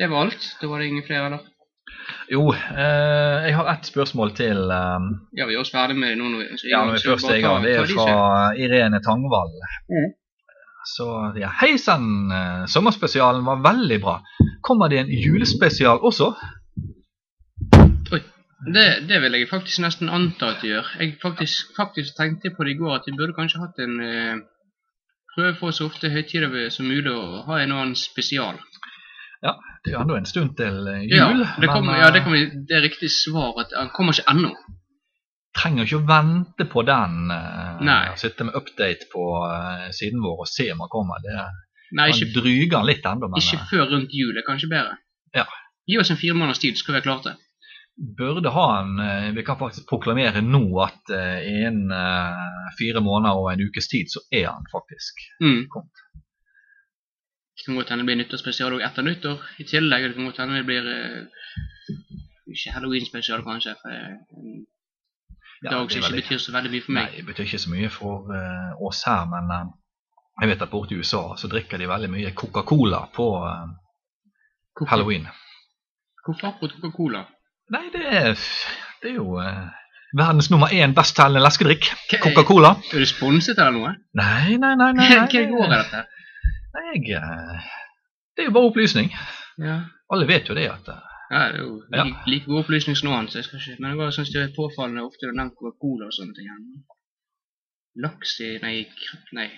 Det 0.00 0.08
var 0.10 0.24
alt. 0.26 0.44
Da 0.60 0.66
var 0.70 0.80
det 0.80 0.86
ingen 0.88 1.04
flere, 1.06 1.26
eller? 1.28 1.42
Jo, 2.30 2.46
eh, 2.52 3.46
jeg 3.46 3.54
har 3.58 3.68
ett 3.74 3.86
spørsmål 3.88 4.34
til. 4.38 4.58
Eh, 4.70 5.06
Ja, 5.38 5.46
vi 5.46 5.54
er 5.54 5.60
også 5.62 5.76
ferdig 5.76 5.96
med 5.96 6.16
noen. 6.18 6.38
vi, 6.40 6.70
ja, 6.70 6.84
når 6.84 6.92
vi 6.92 7.04
så 7.04 7.14
først 7.14 7.30
er 7.30 7.38
i 7.40 7.44
gang. 7.44 7.62
Det 7.64 7.76
er 7.76 7.86
fra 7.92 8.52
Irene 8.56 9.00
Tangvall. 9.04 9.54
Mm. 9.90 10.10
Så 10.96 11.06
ja, 11.38 11.50
hei 11.60 11.76
sann, 11.78 12.08
eh, 12.32 12.64
sommerspesialen 12.66 13.44
var 13.46 13.62
veldig 13.62 14.00
bra. 14.02 14.16
Kommer 14.62 14.88
det 14.88 14.98
en 15.04 15.12
julespesial 15.12 15.98
også? 16.02 16.34
Det, 18.74 19.08
det 19.08 19.18
vil 19.22 19.34
jeg 19.34 19.48
faktisk 19.50 19.80
nesten 19.82 20.08
anta 20.08 20.52
at 20.52 20.60
det 20.62 20.68
gjør. 20.70 20.90
Jeg 21.00 21.16
faktisk, 21.22 21.72
faktisk 21.76 22.14
tenkte 22.14 22.52
på 22.54 22.62
det 22.64 22.76
i 22.76 22.78
går 22.78 22.94
at 22.94 23.08
vi 23.08 23.16
burde 23.18 23.34
kanskje 23.34 23.58
hatt 23.58 23.80
en 23.82 24.00
eh, 24.00 24.36
Prøve 25.32 25.54
for 25.56 25.72
så 25.72 25.86
ofte 25.88 26.10
høytider 26.12 26.68
som 26.70 26.84
mulig 26.84 27.08
å 27.08 27.40
ha 27.46 27.56
en 27.62 27.70
annen 27.72 27.94
spesial. 27.96 28.58
Det 29.42 29.90
er 29.90 29.96
jo 29.96 30.00
ennå 30.04 30.16
en 30.20 30.26
stund 30.30 30.52
til 30.56 30.76
jul. 31.08 31.16
Ja, 31.16 31.26
det, 31.58 31.66
kommer, 31.68 31.90
men 31.92 32.00
ja, 32.00 32.06
eh, 32.08 32.12
det, 32.14 32.22
kommer, 32.22 32.44
det 32.68 32.76
er 32.78 32.84
riktig 32.86 33.10
svar 33.10 33.56
at 33.64 33.72
han 33.74 33.90
kommer 33.96 34.14
ikke 34.14 34.30
ennå. 34.30 34.52
trenger 35.58 35.84
ikke 35.84 35.98
å 35.98 36.06
vente 36.08 36.64
på 36.70 36.82
den. 36.86 37.16
eh, 37.34 37.82
Nei. 37.84 38.14
Sitte 38.16 38.46
med 38.46 38.54
update 38.56 39.08
på 39.12 39.24
eh, 39.50 39.88
siden 39.92 40.22
vår 40.24 40.44
og 40.46 40.48
se 40.48 40.68
om 40.72 40.80
han 40.84 40.92
kommer. 40.92 41.18
Det 41.24 41.34
Nei, 41.92 42.06
han 42.08 42.14
ikke, 42.16 42.30
dryger 42.40 42.78
han 42.78 42.86
litt 42.88 43.04
ennå, 43.04 43.28
men 43.28 43.42
ikke 43.42 43.58
eh, 43.58 43.66
før 43.72 43.90
rundt 43.90 44.14
jul. 44.16 44.30
Det 44.32 44.44
er 44.44 44.46
kanskje 44.46 44.70
bedre. 44.70 44.94
Ja. 45.36 45.44
Gi 45.90 45.98
oss 46.00 46.12
en 46.14 46.20
fire 46.22 46.38
måneders 46.38 46.62
tid, 46.62 46.78
så 46.78 46.84
skal 46.86 46.94
vi 46.94 47.00
ha 47.02 47.04
klart 47.10 47.26
det. 47.26 47.34
burde 48.16 48.48
ha 48.54 48.66
en 48.80 48.94
eh, 49.04 49.26
Vi 49.36 49.42
kan 49.44 49.58
faktisk 49.60 49.84
proklamere 49.90 50.40
nå 50.46 50.62
at 50.86 51.10
eh, 51.12 51.42
innen 51.50 51.90
eh, 51.92 52.70
fire 52.78 53.02
måneder 53.04 53.36
og 53.42 53.50
en 53.52 53.66
ukes 53.66 53.90
tid, 53.92 54.06
så 54.14 54.22
er 54.32 54.46
han 54.54 54.64
faktisk 54.72 55.26
Mm. 55.42 55.66
kommet. 55.68 56.06
Det 57.56 57.66
kan 57.66 57.76
godt 57.76 57.90
hende 57.92 58.02
det 58.02 58.08
blir 58.08 58.18
nyttårsspesial 58.22 58.74
også 58.74 58.86
etter 58.88 59.06
nyttår 59.06 59.42
i 59.60 59.64
tillegg. 59.68 60.06
Det 60.08 60.14
kan 60.16 60.28
godt 60.30 60.40
hende 60.40 60.56
det 60.56 60.68
blir 60.68 60.86
eh, 60.92 61.18
ikke 62.54 62.72
halloween-spesial, 62.76 63.44
kanskje. 63.44 63.74
Er 63.84 64.06
en 64.38 64.66
Ja, 65.64 65.70
dag 65.70 65.88
det 65.88 65.92
som 65.92 66.14
ikke 66.14 66.22
betyr 66.22 66.40
så 66.42 66.52
veldig 66.56 66.70
mye 66.72 66.84
for 66.86 66.96
meg. 66.96 67.10
Nei, 67.10 67.20
det 67.20 67.26
betyr 67.26 67.44
ikke 67.46 67.62
så 67.64 67.70
mye 67.70 67.90
for 67.92 68.32
uh, 68.34 68.86
oss 68.88 69.04
her, 69.06 69.28
men 69.30 69.52
uh, 69.52 69.68
jeg 70.40 70.50
vet 70.50 70.64
at 70.64 70.72
borte 70.72 70.96
i 70.96 70.98
USA 70.98 71.22
så 71.38 71.50
drikker 71.52 71.78
de 71.78 71.86
veldig 71.88 72.10
mye 72.10 72.32
Coca-Cola 72.34 73.04
på 73.14 73.28
uh, 73.44 73.68
halloween. 74.90 75.28
hvorfor 76.24 76.48
akkurat 76.48 76.74
Coca-Cola? 76.80 77.22
Nei, 77.72 77.84
det 77.92 78.02
er, 78.02 78.34
det 79.02 79.10
er 79.12 79.14
jo 79.14 79.38
eh, 79.40 79.68
verdens 80.18 80.50
nummer 80.50 80.72
én 80.74 80.94
bestselgende 80.96 81.44
leskedrikk. 81.44 81.86
Coca-Cola. 82.10 82.74
Er 82.92 83.04
du 83.04 83.06
sponset 83.06 83.58
eller 83.58 83.78
noe? 83.78 83.92
Nei, 84.18 84.56
nei, 84.60 84.74
nei. 84.76 84.90
nei, 84.98 85.08
Hva 85.14 85.44
går 85.54 85.64
er 85.68 85.76
dette? 85.78 86.02
Nei 86.74 86.84
jeg, 86.92 87.16
eh, 87.18 87.70
det 88.36 88.44
er 88.44 88.48
jo 88.50 88.54
bare 88.56 88.70
opplysning. 88.70 89.10
Ja. 89.60 89.80
Alle 90.12 90.26
vet 90.28 90.48
jo 90.48 90.54
det 90.56 90.68
at 90.72 90.88
eh, 90.88 91.08
Ja, 91.32 91.38
det 91.48 91.58
er 91.58 91.62
jo 91.64 91.82
Ja. 91.96 92.04
like, 92.04 92.22
like 92.28 92.46
god 92.46 92.62
opplysning 92.64 92.96
som 92.96 93.08
noe 93.08 93.18
annet, 93.18 93.34
jeg 93.38 93.44
skal 93.44 93.60
ikke 93.60 93.76
Men 93.80 93.90
det 93.90 93.98
var 93.98 94.10
synes 94.16 94.32
det 94.32 94.42
er 94.42 94.56
påfallende 94.56 95.04
ofte 95.06 95.26
du 95.26 95.30
har 95.32 95.38
nevnt 95.40 95.54
Coca-Cola 95.58 96.06
og 96.10 96.12
sånne 96.16 96.34
ting. 96.36 96.48
Laks 98.04 98.38
i 98.40 98.50
Nei, 98.62 98.86
nei 99.36 99.48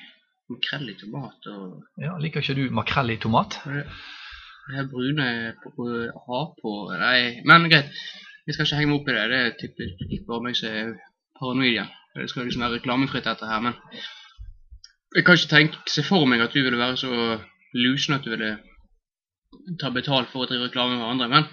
makrell 0.50 0.90
i 0.90 0.94
tomat 1.00 1.46
og 1.48 1.82
ja, 2.02 2.16
Liker 2.20 2.42
ikke 2.44 2.54
du 2.58 2.64
makrell 2.74 3.10
i 3.14 3.16
tomat? 3.22 3.60
det, 3.64 3.84
det 4.68 4.76
her 4.76 4.88
brune 4.90 5.26
har 6.26 6.46
på 6.60 6.72
Nei, 7.00 7.40
men 7.46 7.70
greit. 7.70 7.90
Jeg 8.46 8.54
skal 8.54 8.66
ikke 8.66 8.76
henge 8.80 8.90
meg 8.90 9.00
opp 9.00 9.08
i 9.08 9.14
det. 9.16 9.24
Det 9.30 9.38
er 9.40 9.54
typisk 9.62 10.26
bare 10.28 10.42
meg 10.44 10.56
som 10.58 10.68
er 10.68 10.90
paranoid. 11.40 11.86
Det 12.14 12.28
skal 12.30 12.44
liksom 12.44 12.62
være 12.62 12.76
reklamefritt 12.78 13.24
dette 13.24 13.46
her, 13.48 13.60
men 13.64 13.78
jeg 15.14 15.24
kan 15.24 15.36
ikke 15.38 15.50
tenke 15.52 15.90
se 15.90 16.02
for 16.06 16.26
meg 16.26 16.40
at 16.44 16.54
du 16.54 16.62
ville 16.62 16.78
være 16.80 16.96
så 17.00 17.10
lusen 17.74 18.14
at 18.16 18.24
du 18.26 18.30
ville 18.34 18.54
ta 19.80 19.90
betalt 19.94 20.28
for 20.32 20.44
å 20.44 20.48
drive 20.50 20.66
reklame 20.66 20.96
med 20.98 21.06
andre, 21.06 21.28
men 21.30 21.44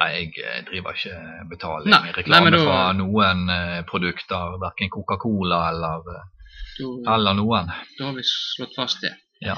Nei, 0.00 0.08
jeg 0.16 0.32
eh, 0.42 0.62
driver 0.66 0.96
ikke 0.98 1.18
betaling 1.52 1.92
Nei, 1.94 2.10
reklame 2.16 2.50
nei, 2.50 2.58
da- 2.58 2.64
fra 2.66 2.80
noen 2.98 3.44
eh, 3.54 3.78
produkter, 3.88 4.56
verken 4.62 4.90
Coca-Cola 4.90 5.60
eller, 5.70 6.02
eh, 6.16 6.26
da, 6.80 7.14
eller 7.14 7.38
noen. 7.38 7.70
da 7.98 8.08
har 8.08 8.16
vi 8.18 8.24
slått 8.26 8.74
fast 8.76 9.00
det. 9.04 9.12
Ja. 9.44 9.54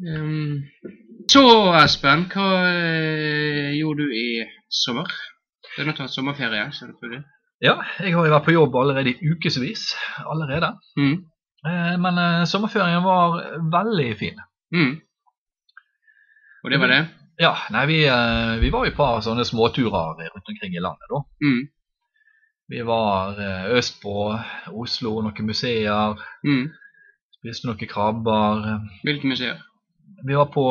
Um, 0.00 0.62
så 1.28 1.42
Espen, 1.82 2.24
hva 2.32 2.46
gjorde 3.76 4.06
du 4.06 4.14
i 4.16 4.46
sommer? 4.72 5.10
Du 5.74 5.82
er 5.82 5.92
tatt 5.98 6.14
sommerferie, 6.14 6.70
selvfølgelig. 6.78 7.20
Ja, 7.60 7.74
jeg 8.00 8.14
har 8.16 8.24
jo 8.26 8.32
vært 8.32 8.46
på 8.46 8.54
jobb 8.54 8.78
allerede 8.80 9.12
i 9.12 9.30
ukevis 9.34 9.90
allerede. 10.24 10.72
Mm. 10.96 11.18
Eh, 11.66 11.96
men 12.00 12.18
eh, 12.18 12.44
sommerferien 12.48 13.02
var 13.04 13.40
veldig 13.72 14.10
fin. 14.18 14.38
Mm. 14.74 14.94
Og 16.64 16.70
det 16.70 16.80
var 16.80 16.92
det? 16.92 17.00
Ja, 17.40 17.54
nei, 17.72 17.86
vi, 17.88 17.98
eh, 18.08 18.54
vi 18.60 18.70
var 18.72 18.86
jo 18.88 18.94
på 18.96 19.08
sånne 19.24 19.44
småturer 19.48 20.18
rundt 20.20 20.48
omkring 20.52 20.74
i 20.76 20.82
landet 20.84 21.12
da. 21.12 21.20
Mm. 21.44 21.60
Vi 22.70 22.82
var 22.86 23.38
øst 23.74 23.96
på 24.02 24.12
Oslo, 24.78 25.16
noen 25.24 25.46
museer, 25.48 26.14
Mm. 26.46 26.68
spiste 27.40 27.66
noen 27.66 27.88
krabber. 27.90 28.60
Hvilke 29.02 29.26
museer? 29.26 29.56
Vi 30.26 30.36
var 30.36 30.46
på 30.54 30.64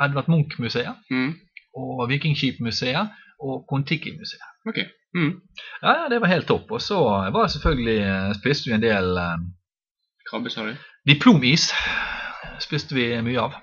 Edvard 0.00 0.28
Munch-museet 0.32 0.94
Mm. 1.10 1.34
og 1.76 2.08
Vikingskipmuseet 2.08 3.10
og 3.40 3.66
Kon-Tiki-museet. 3.68 4.48
Okay. 4.66 4.86
Mm. 5.14 5.40
Ja, 5.82 5.92
ja, 6.02 6.08
det 6.08 6.20
var 6.20 6.28
helt 6.28 6.46
topp. 6.46 6.70
Og 6.70 6.80
så 6.80 6.96
var 7.32 7.46
selvfølgelig, 7.46 8.34
spiste 8.40 8.70
vi 8.70 8.74
en 8.74 8.82
del 8.82 9.18
Krabbe, 10.32 10.48
sa 10.50 10.62
du? 10.64 10.72
diplomis. 11.04 11.66
Spiste 12.62 12.94
vi 12.96 13.04
mye 13.22 13.40
av. 13.42 13.56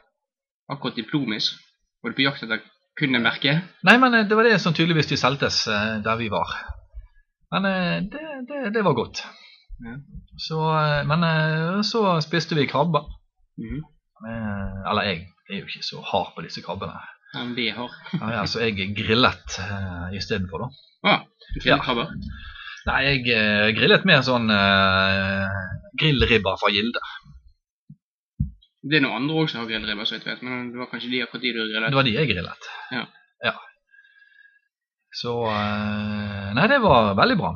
Akkurat 0.70 0.96
diplomis. 1.00 1.48
Var 2.04 2.12
du 2.12 2.18
på 2.20 2.26
jakt 2.28 2.44
etter 2.46 2.62
kun 3.00 3.16
et 3.18 3.24
merke? 3.24 3.56
Nei, 3.88 3.96
men 3.98 4.14
eh, 4.14 4.26
det 4.30 4.38
var 4.38 4.46
det 4.46 4.60
som 4.62 4.76
tydeligvis 4.78 5.10
de 5.10 5.18
selgtes 5.18 5.64
eh, 5.72 5.96
der 6.06 6.20
vi 6.20 6.28
var. 6.30 6.52
Men 7.56 7.66
eh, 7.66 7.96
det, 8.12 8.22
det, 8.52 8.60
det 8.76 8.84
var 8.86 8.94
godt. 9.00 9.24
Ja. 9.82 9.96
Så, 10.40 10.60
men 11.10 11.24
så 11.88 12.04
spiste 12.22 12.56
vi 12.56 12.68
krabber. 12.70 13.08
Mm. 13.60 13.82
Eller 14.92 15.08
jeg 15.08 15.18
er 15.50 15.62
jo 15.64 15.66
ikke 15.72 15.84
så 15.88 16.04
hard 16.06 16.36
på 16.36 16.44
disse 16.46 16.62
krabbene. 16.64 17.00
Men 17.34 17.56
vi 17.58 17.70
er 17.72 17.80
Ja, 17.82 18.30
ja, 18.38 18.46
så 18.50 18.62
jeg 18.64 18.94
grillet 18.98 19.58
uh, 19.60 20.08
istedenfor, 20.16 20.64
da. 20.64 20.70
Ah, 21.10 21.20
du 21.56 21.68
Ja. 21.70 21.78
krabber? 21.82 22.14
Nei, 22.88 23.00
jeg 23.06 23.26
eh, 23.36 23.70
grillet 23.76 24.06
mer 24.08 24.22
sånn 24.26 24.48
grillribber 25.98 26.58
fra 26.62 26.70
Gilde. 26.74 27.02
Det 28.90 28.96
er 29.00 29.04
noen 29.04 29.24
andre 29.24 29.42
også 29.44 29.54
som 29.56 29.62
har 29.64 29.70
grillribber, 29.72 30.06
så 30.08 30.16
jeg 30.18 30.26
vet, 30.26 30.42
men 30.46 30.70
det 30.72 30.80
var 30.80 30.88
kanskje 30.92 31.10
de 31.12 31.24
akkurat 31.26 31.42
de 31.44 31.54
du 31.54 31.60
Det 31.60 31.72
grillet. 31.74 31.96
var 31.98 32.04
de 32.08 32.14
jeg 32.16 32.30
grillet. 32.30 32.70
Ja. 32.96 33.06
ja. 33.44 33.54
Så 35.22 35.34
eh, 35.50 36.50
Nei, 36.56 36.68
det 36.72 36.80
var 36.84 37.14
veldig 37.18 37.38
bra. 37.42 37.52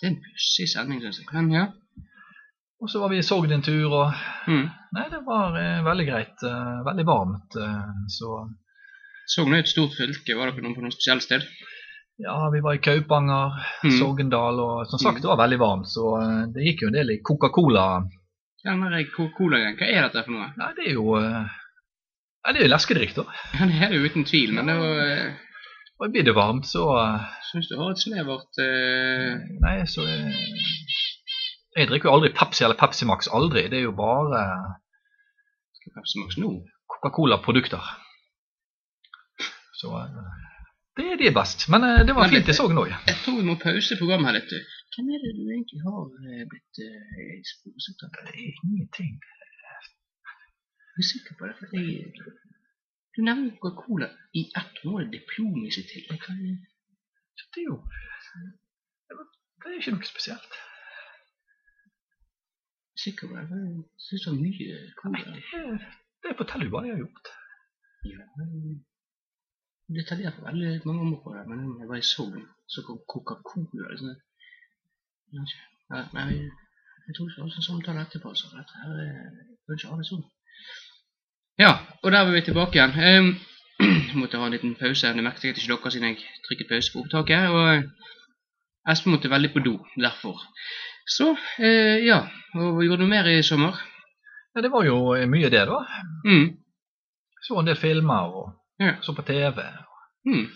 Det 0.00 0.06
er 0.08 0.12
en 0.12 0.20
pussig 0.22 0.68
sending, 0.70 1.00
synes 1.02 1.18
jeg. 1.22 1.28
Men 1.32 1.50
ja. 1.54 1.66
Og 2.78 2.90
så 2.92 3.00
var 3.02 3.10
vi 3.10 3.18
i 3.18 3.26
Sogn 3.26 3.52
en 3.52 3.62
tur, 3.62 3.88
og 3.90 4.12
Mm. 4.48 4.68
Nei, 4.96 5.04
det 5.12 5.18
var 5.26 5.56
eh, 5.60 5.80
veldig 5.84 6.06
greit. 6.08 6.44
eh, 6.46 6.76
veldig 6.86 7.04
varmt. 7.06 7.56
eh, 7.60 7.88
så 8.08 8.28
Sogn 9.28 9.52
er 9.54 9.58
et 9.64 9.68
stort 9.68 9.92
fylke. 9.98 10.36
Var 10.36 10.50
dere 10.52 10.62
noen 10.64 10.74
på 10.76 10.80
noe 10.84 10.94
spesielt 10.94 11.22
sted? 11.26 11.42
Ja, 12.18 12.36
vi 12.52 12.60
var 12.60 12.74
i 12.74 12.80
Kaupanger, 12.82 13.52
Mm. 13.84 13.92
Sogndal, 13.98 14.60
og 14.60 14.86
som 14.90 14.98
sagt, 14.98 15.18
Mm. 15.18 15.22
det 15.22 15.28
var 15.30 15.40
veldig 15.44 15.58
varmt. 15.58 15.88
Så 15.88 16.04
eh, 16.22 16.44
det 16.54 16.64
gikk 16.66 16.82
jo 16.82 16.88
en 16.90 16.98
del 16.98 17.10
i 17.14 17.20
Coca-Cola. 17.22 17.86
Ja, 18.64 18.74
jeg 18.74 19.10
Coca-Cola-gren? 19.14 19.76
hva 19.78 19.86
er 19.86 20.02
dette 20.08 20.24
for 20.26 20.32
noe? 20.34 20.48
Nei, 20.58 20.72
det 20.76 20.86
er 20.88 20.94
jo 20.98 21.16
eh, 21.16 21.46
Nei, 22.44 22.52
det 22.54 22.60
er 22.62 22.66
jo 22.68 22.72
leskedrikk, 22.74 23.14
da. 23.14 23.24
Ja, 23.58 23.66
det 23.70 23.76
er 23.82 23.88
det 23.92 23.98
jo 24.00 24.08
uten 24.10 24.24
tvil, 24.24 24.54
men 24.56 24.66
det 24.66 24.74
var 24.80 24.98
eh, 25.04 25.34
Og 26.00 26.12
blir 26.14 26.24
det 26.26 26.34
varmt, 26.34 26.66
så 26.66 26.84
eh, 26.98 27.28
Syns 27.52 27.68
du 27.70 27.76
har 27.78 27.90
et 27.94 27.98
snevert 28.02 28.60
uh... 28.62 29.38
Nei, 29.62 29.76
så 29.86 30.02
eh, 30.06 30.42
Jeg 31.78 31.88
drikker 31.88 32.08
jo 32.10 32.14
aldri 32.18 32.32
Pepsi 32.34 32.64
eller 32.64 32.76
Pepsi 32.78 33.06
Max. 33.06 33.28
Aldri. 33.30 33.68
Det 33.70 33.78
er 33.78 33.84
jo 33.86 33.92
bare 33.94 34.42
Pepsi 35.94 36.18
Max 36.20 36.36
nå? 36.42 36.50
Coca-Cola-produkter. 36.90 37.84
Så 39.78 39.92
eh, 39.94 40.47
det 40.98 41.06
er 41.12 41.16
det 41.22 41.30
best. 41.36 41.68
Men 41.72 41.84
eh, 41.88 42.00
det 42.06 42.14
var 42.16 42.26
Men 42.26 42.34
fint 42.36 42.46
det- 42.50 42.56
så 42.58 42.66
nå. 42.68 42.82
Jeg 42.90 43.16
tror 43.24 43.36
vi 43.40 43.46
må 43.48 43.54
pause 43.62 43.96
programmet 44.00 44.28
her 44.34 44.40
du. 44.52 44.58
Hvem 44.96 45.10
er 45.14 45.18
det 45.24 45.32
du 45.38 45.42
egentlig 45.54 45.80
har 45.86 46.04
eh, 46.26 46.44
blitt 46.50 46.74
eh, 46.84 47.38
sponset 47.52 48.04
av? 48.04 48.10
Det 48.26 48.34
er 48.34 48.54
ingenting. 48.66 49.12
Jeg 50.98 51.02
er 51.04 51.08
sikker 51.14 51.34
på 51.38 51.46
det. 51.46 51.54
for 51.58 51.66
jeg... 51.76 52.12
Du 53.16 53.22
nevner 53.26 53.50
Coca-Cola 53.62 54.08
i 54.40 54.42
ett 54.60 54.76
mål 54.86 55.08
diplom 55.12 55.56
i 55.66 55.70
det 55.74 55.84
tillegg. 55.90 56.22
Det? 56.26 56.56
Det 57.54 57.60
er 57.62 57.66
jo 57.70 57.76
Det 59.08 59.66
er 59.72 59.78
ikke 59.80 59.94
noe 59.96 60.06
spesielt. 60.06 60.52
Sikker 63.04 63.28
på 63.30 63.34
det? 63.38 63.46
Jeg 63.48 63.84
syns 64.06 64.24
det 64.26 64.32
er 64.32 64.38
mye 64.42 64.76
cola. 65.00 65.24
Det, 65.24 65.42
er- 65.62 65.88
det 66.26 66.36
forteller 66.40 66.66
jo 66.66 66.72
hva 66.74 66.82
jeg 66.86 66.94
har 66.96 67.02
gjort. 67.04 67.28
Ja, 68.10 68.24
detaljert 69.96 70.36
på 70.36 70.44
veldig 70.46 70.80
mange 70.84 71.04
områder, 71.06 71.44
men 71.48 71.80
jeg 71.80 71.88
var 71.88 72.00
i 72.00 72.06
Sogn, 72.06 72.44
så 72.68 72.84
kom 72.86 72.98
Coca-Cola. 73.12 73.90
Liksom. 73.92 74.16
Ja, 75.32 76.02
Men 76.12 76.32
jeg 76.32 76.50
jeg 77.08 77.24
vi 77.24 77.30
skal 77.32 77.42
ha 77.42 77.56
en 77.56 77.62
samtale 77.64 78.00
etterpå, 78.04 78.34
så 78.36 78.50
dette 78.52 78.82
her 78.82 78.90
er 79.00 79.06
jeg 79.08 79.56
kan 79.66 79.78
ikke 79.78 79.92
ha 79.92 79.96
det 79.96 80.08
sånn. 80.08 80.24
Ja, 81.58 81.70
og 82.02 82.12
der 82.12 82.26
var 82.26 82.34
vi 82.34 82.42
tilbake 82.44 82.76
igjen. 82.76 82.92
Jeg 83.00 83.22
måtte 84.20 84.40
ha 84.40 84.46
en 84.46 84.52
liten 84.52 84.74
pause, 84.76 85.14
det 85.16 85.24
merket 85.24 85.44
jeg 85.44 85.56
ikke 85.56 85.70
dere 85.72 85.92
siden 85.94 86.08
jeg 86.10 86.20
trykket 86.44 86.68
pause 86.68 86.92
på 86.92 87.04
opptaket, 87.04 87.48
og 87.48 87.70
eh, 87.72 87.88
Espen 88.92 89.12
måtte 89.12 89.32
veldig 89.32 89.52
på 89.52 89.64
do, 89.64 89.74
derfor. 89.96 90.44
Så, 91.08 91.32
eh, 91.64 92.04
ja, 92.04 92.22
og 92.60 92.84
gjorde 92.84 93.02
noe 93.04 93.14
mer 93.14 93.28
i 93.32 93.40
sommer? 93.42 93.80
Ja, 94.54 94.60
det 94.64 94.72
var 94.72 94.84
jo 94.84 95.00
mye 95.32 95.50
det, 95.52 95.64
da. 95.68 95.80
Mm, 96.28 96.48
Så 97.46 97.56
en 97.56 97.68
del 97.68 97.76
filmer 97.80 98.28
og 98.36 98.57
Ja. 98.78 98.96
så 99.02 99.14
på 99.14 99.22
TV. 99.22 99.62
mm. 100.26 100.46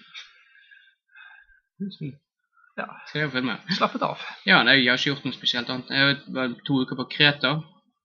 Ja. 2.76 2.87
Ser 3.12 3.26
og 3.26 3.33
filmer. 3.35 3.61
Slappet 3.76 4.02
av. 4.07 4.21
Ja, 4.47 4.62
nei, 4.64 4.79
jeg 4.81 4.93
har 4.93 5.00
ikke 5.00 5.11
gjort 5.11 5.26
noe 5.26 5.37
spesielt 5.37 5.71
annet. 5.73 5.91
Jeg 5.93 6.21
var 6.33 6.55
to 6.67 6.79
uker 6.85 6.99
på 7.00 7.09
Kreta. 7.12 7.57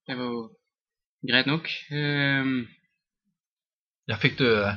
Det 0.08 0.16
var 0.18 0.32
jo 0.32 0.42
greit 1.28 1.48
nok. 1.48 1.70
Um... 1.92 2.66
Ja, 4.08 4.16
fikk 4.16 4.38
du 4.40 4.46
eh, 4.48 4.76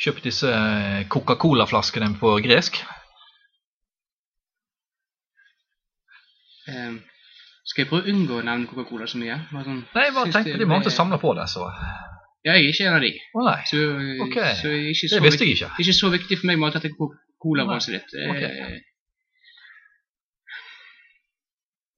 kjøpt 0.00 0.24
disse 0.24 0.48
eh, 0.48 1.02
Coca-Cola-flaskene 1.12 2.14
på 2.20 2.32
gresk? 2.40 2.78
Um, 6.70 7.00
skal 7.68 7.82
jeg 7.82 7.90
prøve 7.90 8.06
å 8.06 8.14
unngå 8.14 8.38
å 8.40 8.46
nevne 8.46 8.70
Coca-Cola 8.70 9.08
så 9.10 9.20
mye? 9.20 9.36
Bare 9.50 9.66
sånn, 9.66 9.82
Nei, 9.92 10.06
jeg 10.06 10.16
bare 10.16 10.32
tenkte 10.32 10.60
de 10.62 10.68
måtte 10.70 10.92
samle 10.94 11.20
på 11.20 11.34
det, 11.36 11.44
så 11.52 11.68
ja, 12.44 12.52
jeg 12.56 12.64
er 12.64 12.72
ikke 12.72 12.86
en 12.88 12.94
av 12.96 13.02
de. 13.04 13.10
nei. 13.36 13.56
Så, 13.70 13.80
okay. 14.26 14.54
så 14.56 14.70
ikke 14.92 15.08
Det 15.14 15.22
visste 15.26 15.44
jeg 15.44 15.56
ikke. 15.56 15.70
ikke 15.84 15.96
så 15.96 16.10
viktig 16.14 16.38
for 16.40 16.46
meg 16.50 16.68
at 16.68 16.78
dette 16.78 16.88
er 16.92 16.96
Coca- 16.96 17.20
colabasset 17.42 17.96
ditt. 17.98 18.14
Okay. 18.30 18.50
Ok. 18.50 18.86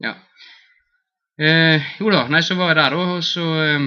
Ja. 0.02 0.14
Eh, 1.38 1.80
jo 2.00 2.10
da, 2.10 2.24
nei, 2.28 2.42
så 2.42 2.54
var 2.58 2.72
jeg 2.72 2.78
der, 2.80 2.96
da, 2.96 3.04
og 3.16 3.22
så 3.24 3.44
eh, 3.62 3.86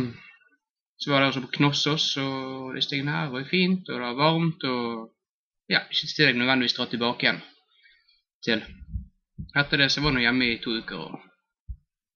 Så 1.00 1.12
var 1.12 1.22
jeg 1.22 1.28
også 1.34 1.42
på 1.44 1.52
Knossås 1.58 2.06
og 2.18 2.74
det 2.74 2.86
tingene 2.88 3.12
her 3.12 3.28
var 3.34 3.42
jo 3.44 3.50
fint, 3.50 3.90
og 3.90 4.00
det 4.00 4.06
var 4.08 4.16
varmt, 4.16 4.64
og 4.64 5.12
ja, 5.70 5.82
ikke 5.92 6.08
til 6.08 6.26
jeg 6.26 6.38
nødvendigvis 6.40 6.74
dra 6.78 6.86
tilbake 6.88 7.26
igjen 7.28 7.42
til. 8.46 8.64
Etter 9.60 9.78
det 9.84 9.90
så 9.92 10.02
var 10.02 10.14
jeg 10.14 10.16
nå 10.16 10.24
hjemme 10.24 10.48
i 10.48 10.58
to 10.64 10.78
uker 10.80 11.02
og 11.04 11.20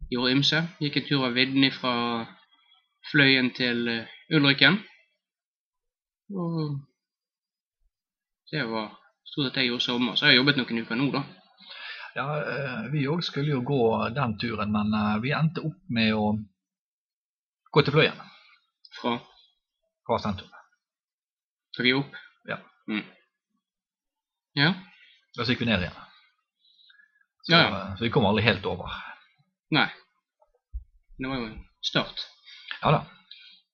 gjorde 0.09 0.31
ymse. 0.31 0.61
Gikk 0.79 0.95
en 1.01 1.07
tur 1.09 1.25
av 1.27 1.35
vidden 1.35 1.67
fra 1.75 1.93
Fløyen 3.11 3.51
til 3.57 3.83
Ulriken. 4.33 4.77
Og 6.29 6.79
det 8.51 8.63
var 8.69 8.91
stort 9.25 9.45
sett 9.47 9.55
det 9.57 9.63
jeg 9.63 9.71
gjorde 9.71 9.85
sommer. 9.85 10.15
Så 10.15 10.25
har 10.25 10.33
jeg 10.33 10.41
jobbet 10.41 10.59
noen 10.59 10.81
uker 10.83 10.99
nå, 10.99 11.07
da. 11.13 11.23
Ja, 12.17 12.25
eh, 12.41 12.85
vi 12.93 13.03
òg 13.09 13.21
skulle 13.25 13.53
jo 13.53 13.61
gå 13.65 13.79
den 14.15 14.37
turen, 14.41 14.71
men 14.73 14.93
eh, 14.97 15.17
vi 15.23 15.33
endte 15.37 15.61
opp 15.65 15.77
med 15.93 16.13
å 16.17 16.31
gå 17.71 17.83
til 17.85 17.93
Fløyen 17.93 18.21
Fra 18.99 19.19
fra 20.09 20.17
sentrum. 20.23 20.49
Så 21.75 21.83
vi 21.85 21.91
opp. 21.93 22.15
Ja. 22.49 22.57
Mm. 22.89 23.03
Ja. 24.57 24.71
Og 25.37 25.43
så 25.45 25.51
gikk 25.53 25.61
vi 25.61 25.67
ned 25.69 25.83
igjen. 25.85 25.99
Så, 27.45 27.53
Ja, 27.53 27.59
ja. 27.61 27.69
eh, 27.69 27.91
så 27.99 28.07
vi 28.07 28.09
kom 28.13 28.25
aldri 28.25 28.43
helt 28.47 28.65
over. 28.65 28.89
Nei. 29.77 29.85
Det 31.19 31.29
var 31.29 31.37
jo 31.43 31.45
en 31.51 31.59
start. 31.85 32.25
Ja 32.81 32.95
da. 32.97 33.03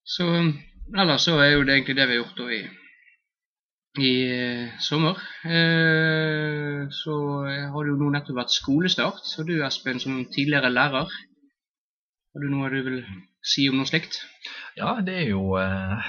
Så 0.05 0.25
ellers 0.93 1.25
så 1.25 1.37
er 1.41 1.55
jo 1.55 1.63
det 1.65 1.79
egentlig 1.79 1.95
det 1.97 2.07
vi 2.09 2.17
har 2.17 2.21
gjort 2.21 2.37
da 2.37 2.49
i, 2.53 2.59
i 4.05 4.11
eh, 4.29 4.75
sommer. 4.85 5.21
Eh, 5.49 6.83
så 6.93 7.15
har 7.45 7.79
det 7.79 7.93
jo 7.93 7.97
nå 8.01 8.11
nettopp 8.13 8.37
vært 8.43 8.53
skolestart. 8.53 9.23
Og 9.39 9.49
du 9.49 9.55
Espen, 9.65 9.99
som 10.03 10.19
tidligere 10.29 10.69
lærer, 10.73 11.09
har 11.09 12.43
du 12.43 12.51
noe 12.51 12.69
du 12.73 12.81
vil 12.85 13.01
si 13.45 13.65
om 13.71 13.79
noe 13.79 13.89
slikt? 13.89 14.21
Ja, 14.77 14.97
det 15.05 15.15
er 15.23 15.29
jo 15.31 15.55
eh, 15.61 16.05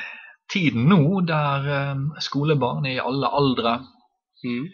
tiden 0.53 0.89
nå 0.91 1.23
der 1.29 1.71
eh, 1.79 2.07
skolebarn 2.25 2.89
i 2.93 2.99
alle 3.03 3.33
aldre 3.33 3.79
Mm. 4.45 4.67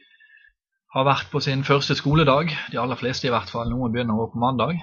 har 0.92 1.04
vært 1.06 1.28
på 1.30 1.40
sin 1.40 1.62
første 1.64 1.94
skoledag. 1.96 2.50
De 2.72 2.80
aller 2.82 2.98
fleste 2.98 3.28
i 3.28 3.30
hvert 3.30 3.48
fall. 3.48 3.70
Noen 3.70 3.92
begynner 3.94 4.18
også 4.18 4.32
på 4.34 4.40
mandag. 4.42 4.80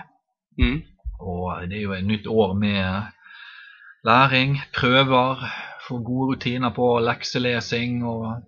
Mm. 0.57 0.77
Og 1.19 1.67
det 1.69 1.77
er 1.77 1.83
jo 1.83 1.91
et 1.97 2.07
nytt 2.07 2.25
år 2.31 2.53
med 2.57 3.11
læring, 4.05 4.59
prøver, 4.75 5.45
få 5.87 5.99
gode 6.03 6.33
rutiner 6.33 6.69
på 6.69 6.99
lekselesing 6.99 8.05
og, 8.05 8.43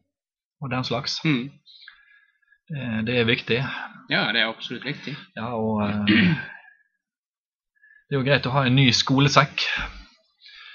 og 0.62 0.72
den 0.72 0.84
slags. 0.84 1.20
Mm. 1.26 1.52
Det, 2.70 3.08
det 3.08 3.20
er 3.20 3.24
viktig. 3.24 3.60
Ja, 4.10 4.32
det 4.32 4.42
er 4.42 4.50
absolutt 4.50 4.86
viktig. 4.86 5.16
Ja, 5.36 5.54
og 5.56 5.84
eh, 5.84 6.06
det 8.08 8.16
er 8.16 8.20
jo 8.20 8.28
greit 8.28 8.48
å 8.48 8.56
ha 8.56 8.66
en 8.68 8.76
ny 8.76 8.90
skolesekk. 8.96 9.66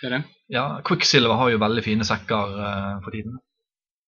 Det 0.00 0.09
er 0.09 0.18
det. 0.18 0.23
Ja, 0.52 0.66
Quicksilver 0.87 1.37
har 1.40 1.50
jo 1.50 1.61
veldig 1.62 1.85
fine 1.85 2.06
sekker 2.06 2.56
eh, 2.68 2.97
for 3.04 3.16
tiden. 3.16 3.38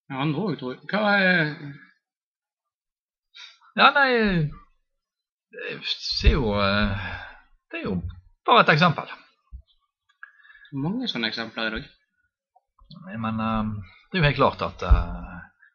Ja, 0.08 0.22
andre 0.24 0.44
òg, 0.48 0.58
tror 0.60 0.74
jeg. 0.74 0.82
Hva 0.88 1.14
er 1.20 1.54
Ja, 3.78 3.90
nei 3.94 4.10
Det 5.52 6.28
er 6.30 6.32
jo 6.32 6.54
eh, 6.56 7.08
Det 7.70 7.80
er 7.80 7.84
jo 7.84 7.98
bare 8.48 8.64
et 8.64 8.72
eksempel. 8.72 9.10
Mange 10.72 11.08
sånne 11.10 11.30
eksempler 11.32 11.70
i 11.70 11.74
dag? 11.76 11.88
Men 13.20 13.40
eh, 13.44 13.72
det 14.10 14.18
er 14.18 14.22
jo 14.22 14.28
helt 14.28 14.40
klart 14.40 14.64
at 14.64 14.84
eh, 14.88 15.32